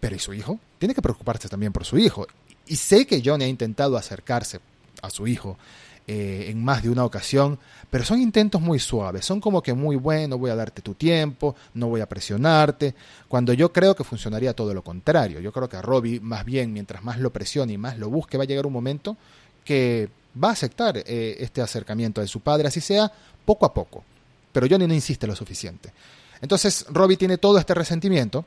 Pero 0.00 0.16
¿y 0.16 0.18
su 0.18 0.32
hijo? 0.32 0.58
Tiene 0.78 0.94
que 0.94 1.02
preocuparse 1.02 1.48
también 1.48 1.72
por 1.72 1.84
su 1.84 1.98
hijo. 1.98 2.26
Y 2.66 2.76
sé 2.76 3.06
que 3.06 3.22
Johnny 3.24 3.44
ha 3.44 3.48
intentado 3.48 3.96
acercarse 3.96 4.60
a 5.02 5.10
su 5.10 5.26
hijo 5.26 5.58
eh, 6.06 6.46
en 6.48 6.64
más 6.64 6.82
de 6.82 6.90
una 6.90 7.04
ocasión, 7.04 7.58
pero 7.90 8.04
son 8.04 8.20
intentos 8.20 8.60
muy 8.60 8.78
suaves, 8.78 9.24
son 9.24 9.40
como 9.40 9.62
que 9.62 9.72
muy 9.72 9.96
bueno, 9.96 10.38
voy 10.38 10.50
a 10.50 10.56
darte 10.56 10.82
tu 10.82 10.94
tiempo, 10.94 11.54
no 11.74 11.88
voy 11.88 12.00
a 12.00 12.08
presionarte, 12.08 12.94
cuando 13.28 13.52
yo 13.52 13.72
creo 13.72 13.94
que 13.94 14.04
funcionaría 14.04 14.54
todo 14.54 14.74
lo 14.74 14.82
contrario. 14.82 15.40
Yo 15.40 15.52
creo 15.52 15.68
que 15.68 15.76
a 15.76 15.82
Robbie, 15.82 16.20
más 16.20 16.44
bien, 16.44 16.72
mientras 16.72 17.04
más 17.04 17.18
lo 17.18 17.32
presione 17.32 17.74
y 17.74 17.78
más 17.78 17.98
lo 17.98 18.10
busque, 18.10 18.36
va 18.36 18.44
a 18.44 18.46
llegar 18.46 18.66
un 18.66 18.72
momento 18.72 19.16
que 19.64 20.08
va 20.42 20.48
a 20.48 20.52
aceptar 20.52 20.96
eh, 20.98 21.36
este 21.40 21.60
acercamiento 21.60 22.20
de 22.20 22.28
su 22.28 22.40
padre, 22.40 22.68
así 22.68 22.80
sea 22.80 23.10
poco 23.44 23.66
a 23.66 23.74
poco. 23.74 24.04
Pero 24.52 24.66
Johnny 24.68 24.86
no 24.86 24.94
insiste 24.94 25.26
lo 25.26 25.36
suficiente. 25.36 25.92
Entonces 26.40 26.86
Robbie 26.90 27.16
tiene 27.16 27.38
todo 27.38 27.58
este 27.58 27.74
resentimiento 27.74 28.44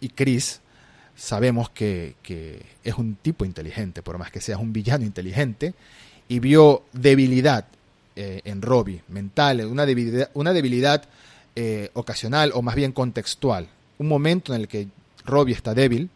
y 0.00 0.08
Chris 0.08 0.60
sabemos 1.18 1.68
que, 1.70 2.14
es 2.84 2.94
un 2.94 3.16
tipo 3.16 3.44
inteligente, 3.44 4.02
por 4.02 4.18
más 4.18 4.30
que 4.30 4.40
sea 4.40 4.56
un 4.56 4.72
villano 4.72 5.04
inteligente, 5.04 5.74
y 6.28 6.38
vio 6.40 6.84
debilidad 6.92 7.64
eh, 8.14 8.42
en 8.44 8.62
Robbie, 8.62 9.02
mental, 9.08 9.64
una 9.66 9.86
debilidad, 9.86 10.30
una 10.34 10.52
debilidad 10.52 11.04
eh, 11.56 11.90
ocasional 11.94 12.52
o 12.54 12.62
más 12.62 12.74
bien 12.74 12.92
contextual, 12.92 13.68
un 13.98 14.08
momento 14.08 14.54
en 14.54 14.60
el 14.60 14.68
que 14.68 14.88
Robbie 15.24 15.54
está 15.54 15.74
débil 15.74 16.10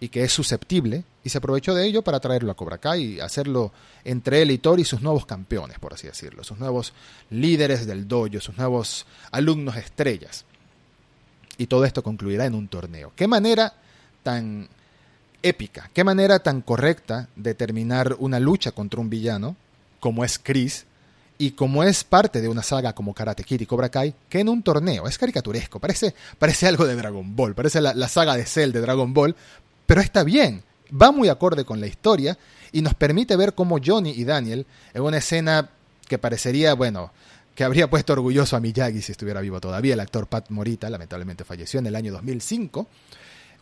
y 0.00 0.08
que 0.08 0.24
es 0.24 0.32
susceptible, 0.32 1.04
y 1.24 1.28
se 1.28 1.38
aprovechó 1.38 1.74
de 1.74 1.86
ello 1.86 2.02
para 2.02 2.18
traerlo 2.18 2.50
a 2.50 2.56
Cobra 2.56 2.80
y 2.96 3.20
hacerlo 3.20 3.72
entre 4.04 4.42
él 4.42 4.50
y 4.50 4.58
Tori 4.58 4.84
sus 4.84 5.00
nuevos 5.00 5.26
campeones, 5.26 5.78
por 5.78 5.94
así 5.94 6.08
decirlo, 6.08 6.42
sus 6.42 6.58
nuevos 6.58 6.92
líderes 7.30 7.86
del 7.86 8.08
dojo, 8.08 8.40
sus 8.40 8.56
nuevos 8.56 9.06
alumnos 9.30 9.76
estrellas. 9.76 10.44
Y 11.58 11.66
todo 11.66 11.84
esto 11.84 12.02
concluirá 12.02 12.46
en 12.46 12.54
un 12.54 12.66
torneo. 12.66 13.12
¿Qué 13.14 13.28
manera 13.28 13.72
tan 14.24 14.68
épica, 15.42 15.90
qué 15.92 16.04
manera 16.04 16.38
tan 16.40 16.60
correcta 16.60 17.28
de 17.36 17.54
terminar 17.54 18.16
una 18.18 18.40
lucha 18.40 18.72
contra 18.72 19.00
un 19.00 19.10
villano, 19.10 19.56
como 20.00 20.24
es 20.24 20.38
Chris, 20.38 20.86
y 21.38 21.52
como 21.52 21.82
es 21.82 22.04
parte 22.04 22.40
de 22.40 22.48
una 22.48 22.62
saga 22.62 22.94
como 22.94 23.14
Karate 23.14 23.42
Kid 23.42 23.62
y 23.62 23.66
Cobra 23.66 23.88
Kai, 23.88 24.14
que 24.28 24.40
en 24.40 24.48
un 24.48 24.62
torneo. 24.62 25.08
Es 25.08 25.18
caricaturesco, 25.18 25.80
parece, 25.80 26.14
parece 26.38 26.68
algo 26.68 26.86
de 26.86 26.94
Dragon 26.94 27.34
Ball, 27.34 27.54
parece 27.54 27.80
la, 27.80 27.94
la 27.94 28.08
saga 28.08 28.36
de 28.36 28.44
Cell 28.44 28.70
de 28.70 28.80
Dragon 28.80 29.12
Ball, 29.12 29.34
pero 29.86 30.00
está 30.00 30.22
bien, 30.22 30.62
va 30.90 31.10
muy 31.10 31.28
acorde 31.28 31.64
con 31.64 31.80
la 31.80 31.86
historia 31.86 32.38
y 32.70 32.82
nos 32.82 32.94
permite 32.94 33.36
ver 33.36 33.54
cómo 33.54 33.78
Johnny 33.84 34.10
y 34.10 34.24
Daniel, 34.24 34.66
en 34.94 35.02
una 35.02 35.18
escena 35.18 35.70
que 36.06 36.18
parecería, 36.18 36.74
bueno, 36.74 37.10
que 37.54 37.64
habría 37.64 37.88
puesto 37.90 38.12
orgulloso 38.12 38.56
a 38.56 38.60
Miyagi 38.60 39.02
si 39.02 39.12
estuviera 39.12 39.40
vivo 39.40 39.60
todavía. 39.60 39.94
El 39.94 40.00
actor 40.00 40.26
Pat 40.26 40.50
Morita 40.50 40.88
lamentablemente 40.88 41.44
falleció 41.44 41.80
en 41.80 41.86
el 41.86 41.96
año 41.96 42.12
2005. 42.12 42.86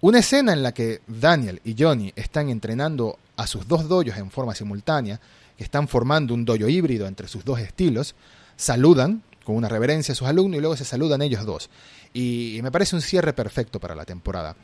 Una 0.03 0.21
escena 0.21 0.55
en 0.55 0.63
la 0.63 0.73
que 0.73 1.03
Daniel 1.07 1.61
y 1.63 1.77
Johnny 1.79 2.11
están 2.17 2.49
entrenando 2.49 3.19
a 3.37 3.47
sus 3.47 3.69
dos 3.69 3.87
doyos 3.87 4.17
en 4.17 4.31
forma 4.31 4.55
simultánea, 4.55 5.21
que 5.59 5.65
están 5.65 5.89
formando 5.89 6.33
un 6.33 6.47
doyo 6.47 6.69
híbrido 6.69 7.07
entre 7.07 7.29
sus 7.29 7.45
dos 7.45 7.61
estilos, 7.61 8.15
saludan 8.57 9.23
con 9.45 9.57
una 9.57 9.69
reverencia 9.69 10.13
a 10.13 10.15
sus 10.15 10.27
alumnos 10.27 10.57
y 10.57 10.61
luego 10.61 10.75
se 10.75 10.87
saludan 10.87 11.21
ellos 11.21 11.45
dos. 11.45 11.69
Y, 12.15 12.61
me 12.63 12.73
parece 12.73 12.97
un 12.97 13.03
cierre 13.03 13.35
perfecto 13.35 13.79
para 13.79 13.95
la 13.95 14.07
temporada. 14.07 14.57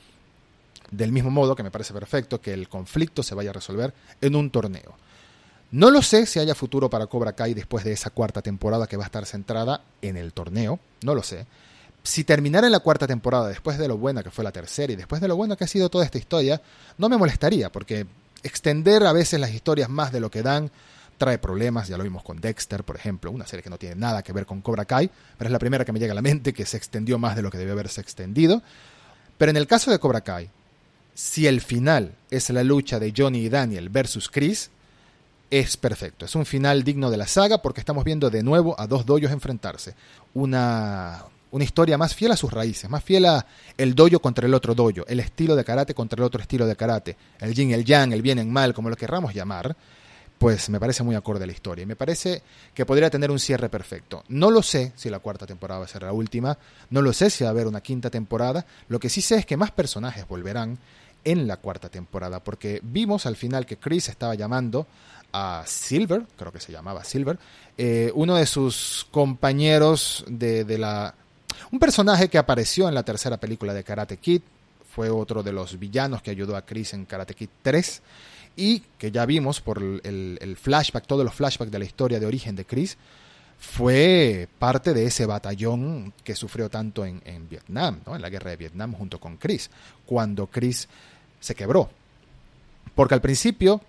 Del 0.91 1.13
mismo 1.13 1.31
modo 1.31 1.55
que 1.55 1.63
me 1.63 1.71
parece 1.71 1.93
perfecto 1.93 2.41
que 2.41 2.55
el 2.55 2.71
conflicto 2.71 3.23
se 3.23 3.35
vaya 3.35 3.51
a 3.51 3.55
resolver 3.55 3.93
en 4.23 4.37
un 4.37 4.49
torneo. 4.49 4.97
No 5.71 5.91
lo 5.91 6.01
sé 6.01 6.25
si 6.25 6.39
haya 6.39 6.55
futuro 6.55 6.89
para 6.89 7.09
Cobra 7.09 7.35
Kai 7.35 7.53
después 7.53 7.85
de 7.85 7.93
esa 7.93 8.09
cuarta 8.09 8.41
temporada 8.41 8.87
que 8.87 8.97
va 8.97 9.05
a 9.05 9.07
estar 9.07 9.27
centrada 9.27 9.83
en 10.01 10.17
el 10.17 10.33
torneo, 10.33 10.81
no 11.03 11.15
lo 11.15 11.23
sé 11.23 11.45
si 12.07 12.25
terminara 12.25 12.67
en 12.67 12.73
la 12.73 12.81
cuarta 12.81 13.07
temporada, 13.07 13.49
después 13.49 13.79
de 13.79 13.89
lo 13.89 13.99
buena 13.99 14.23
que 14.23 14.31
fue 14.31 14.45
la 14.45 14.53
tercera 14.53 14.93
y 14.93 14.97
después 14.97 15.21
de 15.21 15.29
lo 15.29 15.37
bueno 15.37 15.57
que 15.57 15.65
ha 15.65 15.69
sido 15.69 15.91
toda 15.91 16.05
esta 16.05 16.19
historia, 16.19 16.63
no 16.99 17.09
me 17.09 17.17
molestaría, 17.17 17.71
porque 17.71 18.07
extender 18.43 19.05
a 19.05 19.13
veces 19.13 19.41
las 19.41 19.51
historias 19.51 19.89
más 19.89 20.13
de 20.13 20.21
lo 20.21 20.31
que 20.31 20.43
dan 20.43 20.71
trae 21.19 21.39
problemas, 21.39 21.89
ya 21.89 21.97
lo 21.97 22.05
vimos 22.05 22.23
con 22.23 22.41
Dexter, 22.41 22.85
por 22.85 22.95
ejemplo, 22.95 23.31
una 23.33 23.47
serie 23.47 23.63
que 23.63 23.71
no 23.71 23.79
tiene 23.79 23.97
nada 23.97 24.23
que 24.23 24.33
ver 24.33 24.47
con 24.47 24.61
Cobra 24.61 24.85
Kai, 24.85 25.11
pero 25.37 25.49
es 25.49 25.53
la 25.53 25.59
primera 25.59 25.85
que 25.85 25.93
me 25.93 25.99
llega 25.99 26.13
a 26.13 26.15
la 26.15 26.23
mente 26.23 26.53
que 26.53 26.65
se 26.65 26.77
extendió 26.77 27.19
más 27.19 27.35
de 27.35 27.43
lo 27.43 27.51
que 27.51 27.59
debió 27.59 27.73
haberse 27.73 28.01
extendido. 28.01 28.63
Pero 29.37 29.51
en 29.51 29.57
el 29.57 29.67
caso 29.67 29.91
de 29.91 29.99
Cobra 29.99 30.21
Kai, 30.21 30.49
si 31.15 31.47
el 31.47 31.61
final 31.61 32.15
es 32.31 32.51
la 32.51 32.63
lucha 32.63 33.01
de 33.01 33.13
Johnny 33.17 33.47
y 33.47 33.49
Daniel 33.49 33.89
versus 33.89 34.29
Chris, 34.29 34.71
es 35.51 35.77
perfecto. 35.77 36.25
Es 36.25 36.35
un 36.35 36.47
final 36.47 36.85
digno 36.85 37.11
de 37.11 37.17
la 37.17 37.27
saga 37.27 37.63
porque 37.63 37.81
estamos 37.81 38.05
viendo 38.05 38.31
de 38.31 38.43
nuevo 38.43 38.79
a 38.79 38.87
dos 38.87 39.07
doyos 39.07 39.33
enfrentarse. 39.33 39.95
Una, 40.35 41.25
una 41.51 41.65
historia 41.65 41.97
más 41.99 42.15
fiel 42.15 42.33
a 42.33 42.37
sus 42.37 42.53
raíces, 42.53 42.91
más 42.91 43.03
fiel 43.03 43.27
a 43.27 43.47
el 43.77 43.95
doyo 43.95 44.21
contra 44.21 44.47
el 44.47 44.55
otro 44.55 44.75
doyo, 44.75 45.05
el 45.09 45.21
estilo 45.21 45.57
de 45.57 45.65
karate 45.65 45.95
contra 45.95 46.21
el 46.21 46.25
otro 46.25 46.41
estilo 46.41 46.67
de 46.67 46.77
karate, 46.77 47.17
el 47.41 47.55
yin, 47.55 47.73
el 47.73 47.85
yang, 47.85 48.13
el 48.13 48.23
bien, 48.23 48.39
el 48.39 48.47
mal, 48.47 48.75
como 48.75 48.91
lo 48.91 48.97
querramos 48.97 49.35
llamar, 49.35 49.77
pues 50.39 50.69
me 50.69 50.79
parece 50.79 51.03
muy 51.03 51.15
acorde 51.15 51.47
la 51.47 51.53
historia 51.53 51.85
y 51.85 51.87
me 51.87 51.97
parece 51.97 52.43
que 52.75 52.85
podría 52.85 53.11
tener 53.11 53.31
un 53.31 53.39
cierre 53.39 53.69
perfecto. 53.69 54.25
No 54.29 54.51
lo 54.51 54.63
sé 54.63 54.93
si 54.97 55.09
la 55.09 55.19
cuarta 55.19 55.47
temporada 55.47 55.81
va 55.81 55.87
a 55.87 55.89
ser 55.89 56.03
la 56.03 56.13
última, 56.13 56.59
no 56.91 57.01
lo 57.01 57.13
sé 57.13 57.31
si 57.31 57.45
va 57.45 57.51
a 57.51 57.53
haber 57.53 57.67
una 57.67 57.81
quinta 57.81 58.11
temporada, 58.11 58.67
lo 58.89 58.99
que 58.99 59.09
sí 59.09 59.23
sé 59.23 59.37
es 59.37 59.47
que 59.47 59.57
más 59.57 59.71
personajes 59.71 60.29
volverán 60.29 60.79
en 61.25 61.47
la 61.47 61.57
cuarta 61.57 61.89
temporada, 61.89 62.43
porque 62.45 62.81
vimos 62.83 63.27
al 63.27 63.37
final 63.37 63.67
que 63.67 63.79
Chris 63.79 64.09
estaba 64.09 64.35
llamando 64.35 64.87
a 65.33 65.65
Silver, 65.67 66.25
creo 66.37 66.53
que 66.53 66.61
se 66.61 66.71
llamaba 66.71 67.03
Silver, 67.03 67.39
eh, 67.77 68.13
uno 68.15 68.37
de 68.37 68.47
sus 68.47 69.07
compañeros 69.11 70.25
de, 70.29 70.65
de 70.65 70.79
la 70.79 71.15
un 71.71 71.79
personaje 71.79 72.29
que 72.29 72.39
apareció 72.39 72.89
en 72.89 72.95
la 72.95 73.03
tercera 73.03 73.37
película 73.37 73.75
de 73.75 73.85
Karate 73.85 74.17
Kid, 74.17 74.43
fue 74.97 75.11
otro 75.11 75.43
de 75.43 75.53
los 75.53 75.79
villanos 75.79 76.23
que 76.23 76.31
ayudó 76.31 76.57
a 76.57 76.65
Chris 76.65 76.95
en 76.95 77.05
Karate 77.05 77.35
Kid 77.35 77.51
3 77.63 78.03
y 78.57 78.81
que 78.99 79.11
ya 79.11 79.27
vimos 79.27 79.61
por 79.61 79.83
el, 79.83 80.59
flashback, 80.61 81.07
todos 81.07 81.25
los 81.25 81.35
flashbacks 81.35 81.71
de 81.71 81.79
la 81.79 81.85
historia 81.85 82.19
de 82.19 82.27
origen 82.27 82.57
de 82.57 82.65
Chris, 82.65 82.97
fue 83.59 84.49
parte 84.59 84.95
de 84.95 85.05
ese 85.05 85.27
batallón 85.27 86.13
que 86.25 86.35
sufrió 86.35 86.71
tanto 86.71 87.05
en, 87.05 87.21
Vietnam, 87.49 88.01
en 88.07 88.23
la 88.23 88.31
guerra 88.31 88.51
de 88.51 88.57
Vietnam 88.57 88.95
junto 88.95 89.21
con 89.21 89.37
Chris, 89.37 89.71
cuando 90.07 90.47
Chris 90.47 90.89
se 91.41 91.55
quebró. 91.55 91.91
Porque 92.95 93.15
al 93.15 93.21
principio 93.21 93.83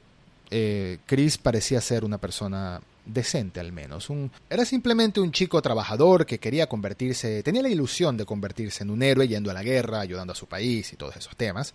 eh, 0.49 0.99
Chris 1.05 1.37
parecía 1.37 1.79
ser 1.79 2.03
una 2.03 2.17
persona 2.17 2.81
decente 3.07 3.59
al 3.59 3.71
menos. 3.71 4.09
Un, 4.09 4.31
era 4.49 4.65
simplemente 4.65 5.19
un 5.19 5.31
chico 5.31 5.61
trabajador 5.61 6.25
que 6.25 6.39
quería 6.39 6.67
convertirse, 6.67 7.41
tenía 7.43 7.61
la 7.61 7.69
ilusión 7.69 8.17
de 8.17 8.25
convertirse 8.25 8.83
en 8.83 8.89
un 8.89 9.01
héroe 9.01 9.27
yendo 9.27 9.49
a 9.49 9.53
la 9.53 9.63
guerra, 9.63 10.01
ayudando 10.01 10.33
a 10.33 10.35
su 10.35 10.47
país 10.47 10.91
y 10.93 10.95
todos 10.95 11.15
esos 11.15 11.35
temas, 11.35 11.73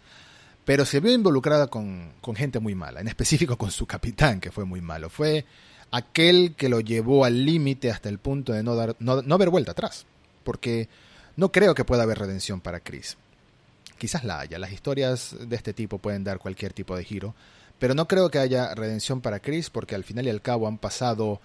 pero 0.65 0.85
se 0.85 1.01
vio 1.01 1.13
involucrada 1.13 1.67
con, 1.67 2.13
con 2.21 2.37
gente 2.37 2.61
muy 2.61 2.75
mala, 2.75 3.01
en 3.01 3.09
específico 3.09 3.57
con 3.57 3.71
su 3.71 3.87
capitán, 3.87 4.41
que 4.41 4.53
fue 4.53 4.65
muy 4.65 4.81
malo. 4.81 5.11
Fue 5.11 5.45
aquel 5.91 6.55
que 6.57 6.69
lo 6.69 6.81
llevó 6.81 7.25
al 7.25 7.45
límite 7.45 7.91
hasta 7.91 8.09
el 8.09 8.19
punto 8.19 8.53
de 8.53 8.63
no, 8.63 8.77
dar, 8.77 8.97
no, 9.01 9.23
no 9.23 9.35
haber 9.35 9.51
vuelta 9.51 9.73
atrás, 9.73 10.07
porque 10.45 10.89
no 11.37 11.51
creo 11.51 11.75
que 11.75 11.85
pueda 11.85 12.05
haber 12.05 12.19
redención 12.19 12.61
para 12.61 12.81
Chris. 12.81 13.17
Quizás 13.99 14.25
la 14.25 14.41
haya, 14.41 14.59
las 14.59 14.73
historias 14.73 15.37
de 15.41 15.57
este 15.57 15.73
tipo 15.73 15.99
pueden 15.99 16.25
dar 16.25 16.39
cualquier 16.39 16.73
tipo 16.73 16.97
de 16.97 17.05
giro, 17.05 17.35
pero 17.83 17.97
no 17.97 18.07
creo 18.07 18.31
que 18.31 18.39
haya 18.39 18.77
redención 18.77 19.21
para 19.21 19.41
Chris 19.41 19.69
porque 19.69 19.97
al 19.97 20.05
final 20.05 20.27
y 20.27 20.31
al 20.31 20.41
cabo 20.41 20.69
han 20.69 20.79
pasado 20.79 21.41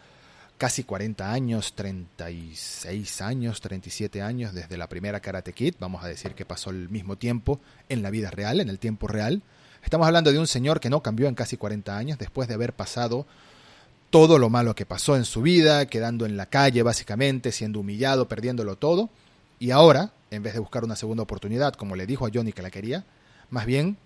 casi 0.60 0.84
40 0.84 1.34
años, 1.34 1.74
36 1.74 3.22
años, 3.24 3.60
37 3.60 4.22
años 4.22 4.54
desde 4.54 4.78
la 4.78 4.88
primera 4.88 5.20
Karate 5.20 5.52
Kid. 5.52 5.74
Vamos 5.80 6.04
a 6.04 6.08
decir 6.08 6.36
que 6.36 6.46
pasó 6.46 6.70
el 6.70 6.90
mismo 6.90 7.16
tiempo 7.16 7.60
en 7.90 8.04
la 8.04 8.12
vida 8.12 8.30
real, 8.30 8.60
en 8.60 8.70
el 8.70 8.78
tiempo 8.78 9.08
real. 9.08 9.42
Estamos 9.84 10.06
hablando 10.06 10.32
de 10.32 10.38
un 10.38 10.46
señor 10.46 10.80
que 10.80 10.92
no 10.92 11.02
cambió 11.02 11.28
en 11.28 11.34
casi 11.34 11.58
40 11.58 11.98
años 11.98 12.20
después 12.20 12.48
de 12.48 12.54
haber 12.54 12.74
pasado 12.74 13.26
todo 14.12 14.38
lo 14.38 14.52
malo 14.52 14.76
que 14.76 14.86
pasó 14.86 15.16
en 15.16 15.26
su 15.26 15.42
vida, 15.42 15.88
quedando 15.88 16.28
en 16.28 16.38
la 16.38 16.46
calle 16.46 16.84
básicamente, 16.84 17.52
siendo 17.52 17.80
humillado, 17.80 18.28
perdiéndolo 18.28 18.76
todo. 18.76 19.10
Y 19.58 19.72
ahora, 19.72 20.12
en 20.30 20.44
vez 20.44 20.54
de 20.54 20.60
buscar 20.60 20.84
una 20.84 20.96
segunda 20.96 21.24
oportunidad, 21.24 21.74
como 21.74 21.96
le 21.96 22.06
dijo 22.06 22.28
a 22.28 22.30
Johnny 22.32 22.54
que 22.54 22.62
la 22.62 22.70
quería, 22.70 23.06
más 23.50 23.66
bien 23.66 23.98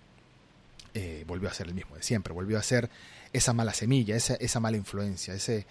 eh, 0.94 1.24
volvió 1.26 1.48
a 1.48 1.54
ser 1.54 1.68
el 1.68 1.74
mismo 1.74 1.96
de 1.96 2.02
siempre, 2.02 2.32
volvió 2.32 2.58
a 2.58 2.62
ser 2.62 2.90
esa 3.32 3.52
mala 3.52 3.72
semilla, 3.72 4.16
esa, 4.16 4.34
esa 4.34 4.60
mala 4.60 4.76
influencia, 4.76 5.34
ese, 5.34 5.66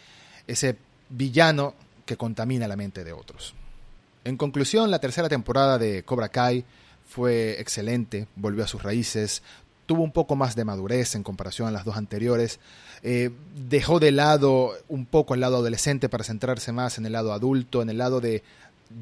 ese 0.48 0.78
villano 1.10 1.76
que 2.06 2.18
contamina 2.18 2.68
la 2.68 2.76
mente 2.76 3.04
de 3.04 3.14
otros. 3.14 3.54
En 4.24 4.38
conclusión, 4.38 4.92
la 4.92 5.00
tercera 5.00 5.30
temporada 5.30 5.78
de 5.78 6.04
Cobra 6.04 6.30
Kai 6.30 6.64
fue 7.08 7.60
excelente, 7.60 8.28
volvió 8.36 8.64
a 8.64 8.68
sus 8.68 8.84
raíces, 8.84 9.42
tuvo 9.86 10.04
un 10.04 10.12
poco 10.12 10.36
más 10.36 10.56
de 10.56 10.64
madurez 10.64 11.16
en 11.16 11.24
comparación 11.24 11.68
a 11.68 11.72
las 11.72 11.86
dos 11.86 11.98
anteriores, 11.98 12.60
eh, 13.04 13.32
dejó 13.68 14.00
de 14.00 14.12
lado 14.12 14.74
un 14.88 15.06
poco 15.06 15.34
el 15.34 15.42
lado 15.42 15.58
adolescente 15.58 16.08
para 16.08 16.24
centrarse 16.24 16.72
más 16.72 16.98
en 16.98 17.06
el 17.06 17.14
lado 17.14 17.34
adulto, 17.34 17.82
en 17.82 17.90
el 17.90 17.98
lado 17.98 18.22
de 18.22 18.44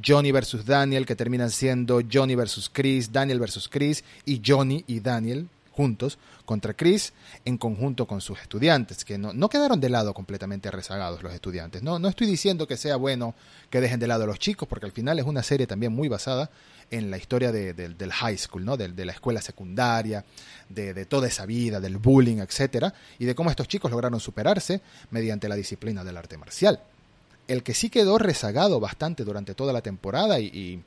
Johnny 0.06 0.32
versus 0.32 0.66
Daniel, 0.66 1.06
que 1.06 1.16
terminan 1.16 1.52
siendo 1.52 2.02
Johnny 2.12 2.36
versus 2.36 2.70
Chris, 2.72 3.12
Daniel 3.12 3.40
versus 3.40 3.68
Chris 3.68 4.04
y 4.26 4.42
Johnny 4.46 4.84
y 4.88 5.00
Daniel, 5.00 5.48
juntos 5.80 6.18
contra 6.44 6.74
Chris 6.74 7.14
en 7.46 7.58
conjunto 7.58 8.06
con 8.06 8.20
sus 8.20 8.38
estudiantes, 8.42 9.06
que 9.06 9.18
no, 9.18 9.48
quedaron 9.48 9.80
de 9.80 9.88
lado 9.88 10.14
completamente 10.14 10.70
rezagados 10.70 11.24
los 11.24 11.34
estudiantes. 11.34 11.84
No, 11.84 12.00
no 12.00 12.10
estoy 12.10 12.28
diciendo 12.28 12.68
que 12.68 12.76
sea 12.76 12.98
bueno 12.98 13.34
que 13.70 13.80
dejen 13.80 13.98
de 13.98 14.08
lado 14.08 14.26
a 14.26 14.28
los 14.28 14.40
chicos, 14.40 14.68
porque 14.68 14.88
al 14.88 14.92
final 14.92 15.20
es 15.20 15.26
una 15.26 15.42
serie 15.42 15.68
también 15.68 15.94
muy 15.94 16.10
basada 16.10 16.50
en 16.92 17.10
la 17.10 17.18
historia 17.18 17.54
del 17.54 18.12
high 18.12 18.38
school, 18.38 18.66
¿no? 18.66 18.76
de, 18.76 19.06
la 19.06 19.14
escuela 19.14 19.42
secundaria, 19.42 20.26
de, 20.68 21.06
toda 21.06 21.30
esa 21.30 21.46
vida, 21.46 21.80
del 21.80 21.96
bullying, 21.96 22.40
etcétera, 22.40 22.94
y 23.18 23.24
de 23.24 23.34
cómo 23.34 23.50
estos 23.50 23.70
chicos 23.70 23.90
lograron 23.90 24.20
superarse 24.20 24.82
mediante 25.12 25.48
la 25.48 25.56
disciplina 25.56 26.04
del 26.04 26.18
arte 26.18 26.38
marcial. 26.38 26.82
El 27.48 27.64
que 27.64 27.74
sí 27.74 27.90
quedó 27.90 28.18
rezagado 28.18 28.82
bastante 28.82 29.24
durante 29.24 29.56
toda 29.56 29.72
la 29.72 29.82
temporada 29.82 30.42
y, 30.42 30.48
y 30.48 30.84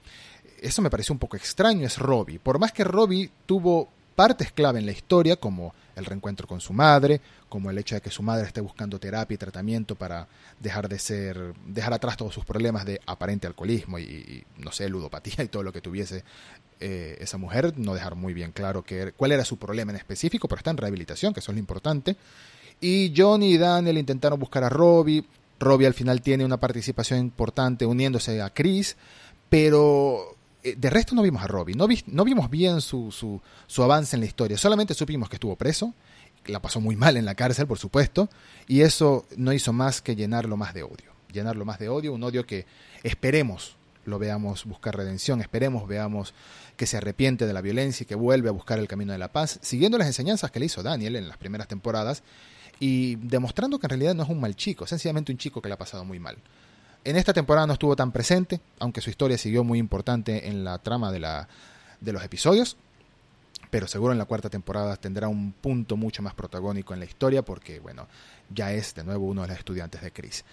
eso 0.61 0.83
me 0.83 0.91
pareció 0.91 1.15
un 1.15 1.19
poco 1.19 1.39
extraño 1.39 1.87
es 1.87 1.97
Robbie. 1.97 2.39
Por 2.39 2.59
más 2.59 2.73
que 2.73 2.85
Robbie 2.85 3.31
tuvo 3.47 3.89
partes 4.13 4.53
clave 4.53 4.79
en 4.79 4.87
la 4.87 4.93
historia, 4.93 5.37
como 5.37 5.75
el 5.97 6.05
reencuentro 6.05 6.47
con 6.47 6.61
su 6.61 6.73
madre, 6.73 7.21
como 7.49 7.71
el 7.71 7.79
hecho 7.79 7.95
de 7.95 8.01
que 8.01 8.11
su 8.11 8.23
madre 8.23 8.47
esté 8.47 8.61
buscando 8.61 8.99
terapia 8.99 9.35
y 9.35 9.39
tratamiento 9.39 9.95
para 9.95 10.27
dejar 10.61 10.89
de 10.89 10.99
ser, 10.99 11.55
dejar 11.67 11.93
atrás 11.93 12.17
todos 12.17 12.33
sus 12.33 12.45
problemas 12.45 12.85
de 12.85 13.01
aparente 13.07 13.47
alcoholismo 13.47 13.99
y, 13.99 14.45
no 14.59 14.73
sé, 14.73 14.89
ludopatía 14.89 15.45
y 15.45 15.49
todo 15.49 15.63
lo 15.63 15.73
que 15.73 15.81
tuviese 15.81 16.25
eh, 16.81 17.17
esa 17.21 17.39
mujer, 17.39 17.75
no 17.77 17.95
dejar 17.95 18.15
muy 18.15 18.33
bien 18.35 18.53
claro 18.53 18.83
que, 18.83 19.13
cuál 19.13 19.33
era 19.33 19.45
su 19.45 19.57
problema 19.59 19.93
en 19.93 19.97
específico, 19.97 20.49
pero 20.49 20.59
está 20.59 20.71
en 20.71 20.79
rehabilitación, 20.79 21.33
que 21.33 21.41
eso 21.41 21.53
es 21.53 21.57
lo 21.57 21.61
importante. 21.61 22.17
Y 22.81 23.13
Johnny 23.17 23.53
y 23.53 23.59
Daniel 23.59 23.99
intentaron 23.99 24.41
buscar 24.41 24.65
a 24.65 24.69
Robbie. 24.69 25.25
Robbie 25.61 25.87
al 25.87 25.95
final 25.95 26.21
tiene 26.23 26.45
una 26.45 26.59
participación 26.59 27.21
importante 27.21 27.87
uniéndose 27.87 28.43
a 28.43 28.51
Chris, 28.51 28.97
pero 29.49 30.37
de 30.63 30.91
resto 30.91 31.15
no 31.15 31.23
vimos 31.23 31.43
a 31.43 31.47
Robbie, 31.47 31.75
no, 31.75 31.89
no 32.07 32.25
vimos 32.25 32.51
bien 32.51 32.81
su, 32.81 33.11
su, 33.11 33.41
su, 33.67 33.83
avance 33.83 34.17
en 34.17 34.21
la 34.21 34.27
historia, 34.27 34.57
solamente 34.57 34.95
supimos 34.95 35.29
que 35.29 35.37
estuvo 35.37 35.57
preso, 35.57 35.95
la 36.47 36.61
pasó 36.61 36.81
muy 36.81 36.97
mal 36.97 37.17
en 37.17 37.25
la 37.25 37.35
cárcel, 37.35 37.67
por 37.67 37.79
supuesto, 37.79 38.29
y 38.69 38.83
eso 38.83 39.27
no 39.37 39.53
hizo 39.53 39.73
más 39.73 40.01
que 40.01 40.17
llenarlo 40.17 40.57
más 40.57 40.75
de 40.75 40.83
odio, 40.83 41.13
llenarlo 41.33 41.65
más 41.65 41.79
de 41.79 41.89
odio, 41.89 42.13
un 42.13 42.23
odio 42.23 42.47
que 42.47 42.67
esperemos 43.03 43.77
lo 44.05 44.19
veamos 44.19 44.65
buscar 44.65 44.97
redención, 44.97 45.41
esperemos 45.41 45.87
veamos 45.87 46.35
que 46.77 46.87
se 46.87 46.97
arrepiente 46.97 47.47
de 47.47 47.53
la 47.53 47.61
violencia 47.61 48.05
y 48.05 48.07
que 48.07 48.15
vuelve 48.15 48.49
a 48.49 48.53
buscar 48.53 48.79
el 48.79 48.89
camino 48.89 49.13
de 49.13 49.19
la 49.19 49.33
paz, 49.33 49.59
siguiendo 49.63 49.99
las 49.99 50.07
enseñanzas 50.07 50.51
que 50.51 50.61
le 50.61 50.67
hizo 50.67 50.83
Daniel 50.83 51.17
en 51.17 51.29
las 51.29 51.37
primeras 51.37 51.69
temporadas 51.69 52.23
y 52.81 53.17
demostrando 53.17 53.79
que 53.79 53.87
en 53.87 53.91
realidad 53.91 54.15
no 54.15 54.25
es 54.25 54.29
un 54.29 54.41
mal 54.41 54.57
chico, 54.57 54.87
sencillamente 54.87 55.31
un 55.31 55.39
chico 55.39 55.63
que 55.63 55.69
le 55.69 55.75
ha 55.75 55.79
pasado 55.79 56.05
muy 56.05 56.19
mal. 56.19 56.39
En 57.05 57.17
esta 57.17 57.33
temporada 57.33 57.67
no 57.67 57.73
estuvo 57.73 57.97
tan 57.97 58.13
presente, 58.13 58.61
aunque 58.79 59.01
su 59.01 59.11
historia 59.11 59.37
siguió 59.37 59.65
muy 59.65 59.81
importante 59.81 60.49
en 60.49 60.63
la 60.63 60.79
trama 60.79 61.11
de, 61.11 61.19
la, 61.19 61.49
de 62.01 62.13
los 62.13 62.23
episodios, 62.23 62.77
pero 63.71 63.89
seguro 63.89 64.13
en 64.13 64.19
la 64.19 64.25
cuarta 64.25 64.49
temporada 64.49 64.97
tendrá 64.97 65.27
un 65.27 65.53
punto 65.53 65.97
mucho 65.97 66.23
más 66.23 66.35
protagónico 66.35 66.95
en 66.95 67.01
la 67.01 67.07
historia 67.07 67.43
porque, 67.43 67.81
bueno, 67.81 68.07
ya 68.55 68.73
es 68.73 68.95
de 68.95 69.03
nuevo 69.03 69.27
uno 69.27 69.43
de 69.43 69.49
los 69.49 69.59
estudiantes 69.59 70.01
de 70.01 70.13
Chris. 70.13 70.45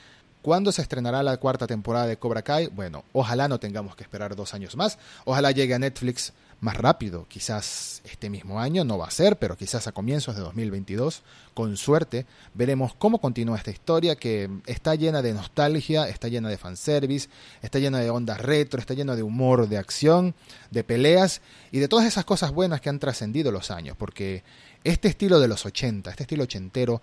¿Cuándo 0.41 0.71
se 0.71 0.81
estrenará 0.81 1.21
la 1.21 1.37
cuarta 1.37 1.67
temporada 1.67 2.07
de 2.07 2.17
Cobra 2.17 2.41
Kai? 2.41 2.67
Bueno, 2.67 3.03
ojalá 3.13 3.47
no 3.47 3.59
tengamos 3.59 3.95
que 3.95 4.03
esperar 4.03 4.35
dos 4.35 4.55
años 4.55 4.75
más. 4.75 4.97
Ojalá 5.25 5.51
llegue 5.51 5.75
a 5.75 5.79
Netflix 5.79 6.33
más 6.61 6.75
rápido. 6.75 7.25
Quizás 7.27 8.01
este 8.03 8.29
mismo 8.29 8.59
año 8.59 8.83
no 8.83 8.97
va 8.97 9.07
a 9.07 9.11
ser, 9.11 9.37
pero 9.37 9.55
quizás 9.55 9.87
a 9.87 9.91
comienzos 9.91 10.35
de 10.35 10.41
2022, 10.41 11.23
con 11.53 11.77
suerte, 11.77 12.25
veremos 12.53 12.93
cómo 12.93 13.19
continúa 13.19 13.57
esta 13.57 13.71
historia 13.71 14.15
que 14.15 14.49
está 14.65 14.95
llena 14.95 15.21
de 15.21 15.33
nostalgia, 15.33 16.07
está 16.07 16.27
llena 16.27 16.49
de 16.49 16.57
fanservice, 16.57 17.29
está 17.61 17.79
llena 17.79 17.99
de 17.99 18.09
ondas 18.09 18.41
retro, 18.41 18.79
está 18.79 18.93
llena 18.93 19.15
de 19.15 19.23
humor, 19.23 19.67
de 19.69 19.77
acción, 19.77 20.35
de 20.71 20.83
peleas 20.83 21.41
y 21.71 21.79
de 21.79 21.87
todas 21.87 22.05
esas 22.05 22.25
cosas 22.25 22.51
buenas 22.51 22.81
que 22.81 22.89
han 22.89 22.99
trascendido 22.99 23.51
los 23.51 23.71
años, 23.71 23.95
porque 23.97 24.43
este 24.83 25.07
estilo 25.07 25.39
de 25.39 25.47
los 25.47 25.65
80, 25.65 26.09
este 26.09 26.23
estilo 26.23 26.43
ochentero, 26.43 27.01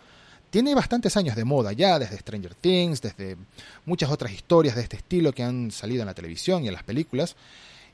tiene 0.50 0.74
bastantes 0.74 1.16
años 1.16 1.36
de 1.36 1.44
moda 1.44 1.72
ya, 1.72 1.98
desde 1.98 2.18
Stranger 2.18 2.54
Things, 2.54 3.02
desde 3.02 3.36
muchas 3.84 4.10
otras 4.10 4.32
historias 4.32 4.76
de 4.76 4.82
este 4.82 4.96
estilo 4.96 5.32
que 5.32 5.42
han 5.42 5.70
salido 5.70 6.02
en 6.02 6.06
la 6.06 6.14
televisión 6.14 6.64
y 6.64 6.68
en 6.68 6.74
las 6.74 6.84
películas. 6.84 7.36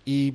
Y 0.05 0.35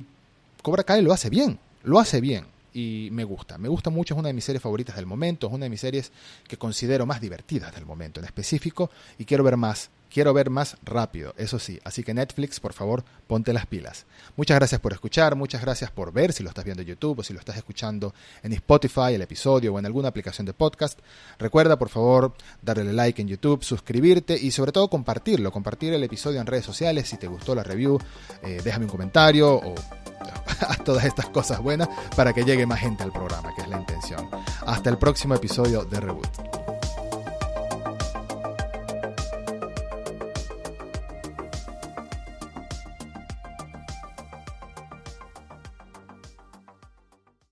Cobra 0.62 0.84
Kai 0.84 1.02
lo 1.02 1.12
hace 1.12 1.30
bien, 1.30 1.58
lo 1.84 1.98
hace 1.98 2.20
bien 2.20 2.46
y 2.74 3.08
me 3.12 3.24
gusta. 3.24 3.58
Me 3.58 3.68
gusta 3.68 3.90
mucho, 3.90 4.14
es 4.14 4.18
una 4.18 4.28
de 4.28 4.34
mis 4.34 4.44
series 4.44 4.62
favoritas 4.62 4.96
del 4.96 5.06
momento, 5.06 5.46
es 5.46 5.52
una 5.52 5.66
de 5.66 5.70
mis 5.70 5.80
series 5.80 6.12
que 6.46 6.56
considero 6.56 7.06
más 7.06 7.20
divertidas 7.20 7.74
del 7.74 7.86
momento 7.86 8.20
en 8.20 8.26
específico 8.26 8.90
y 9.18 9.24
quiero 9.24 9.44
ver 9.44 9.56
más, 9.56 9.90
quiero 10.10 10.32
ver 10.32 10.50
más 10.50 10.76
rápido, 10.82 11.34
eso 11.36 11.58
sí. 11.58 11.80
Así 11.84 12.02
que 12.02 12.14
Netflix, 12.14 12.60
por 12.60 12.72
favor, 12.72 13.04
ponte 13.26 13.52
las 13.52 13.66
pilas. 13.66 14.06
Muchas 14.36 14.56
gracias 14.56 14.80
por 14.80 14.92
escuchar, 14.92 15.36
muchas 15.36 15.60
gracias 15.62 15.90
por 15.90 16.12
ver 16.12 16.32
si 16.32 16.42
lo 16.42 16.48
estás 16.48 16.64
viendo 16.64 16.82
en 16.82 16.88
YouTube 16.88 17.18
o 17.18 17.22
si 17.22 17.32
lo 17.32 17.38
estás 17.38 17.56
escuchando 17.56 18.14
en 18.42 18.52
Spotify, 18.52 19.14
el 19.14 19.22
episodio 19.22 19.74
o 19.74 19.78
en 19.78 19.86
alguna 19.86 20.08
aplicación 20.08 20.46
de 20.46 20.52
podcast. 20.52 20.98
Recuerda, 21.38 21.78
por 21.78 21.88
favor, 21.88 22.34
darle 22.62 22.92
like 22.92 23.20
en 23.20 23.28
YouTube, 23.28 23.62
suscribirte 23.62 24.38
y 24.38 24.50
sobre 24.50 24.72
todo 24.72 24.88
compartirlo, 24.88 25.52
compartir 25.52 25.92
el 25.92 26.04
episodio 26.04 26.40
en 26.40 26.46
redes 26.46 26.64
sociales 26.64 27.08
si 27.08 27.16
te 27.16 27.26
gustó 27.26 27.54
la 27.54 27.62
review, 27.62 27.98
eh, 28.42 28.60
déjame 28.62 28.86
un 28.86 28.90
comentario 28.90 29.54
o 29.54 29.74
todas 30.84 31.04
estas 31.04 31.26
cosas 31.26 31.60
buenas 31.60 31.88
para 32.16 32.32
que 32.32 32.44
llegue 32.44 32.66
más 32.66 32.80
gente 32.80 33.02
al 33.02 33.12
programa, 33.12 33.54
que 33.54 33.62
es 33.62 33.68
la 33.68 33.78
intención. 33.78 34.28
Hasta 34.66 34.90
el 34.90 34.98
próximo 34.98 35.34
episodio 35.34 35.84
de 35.84 36.00
Reboot. 36.00 36.57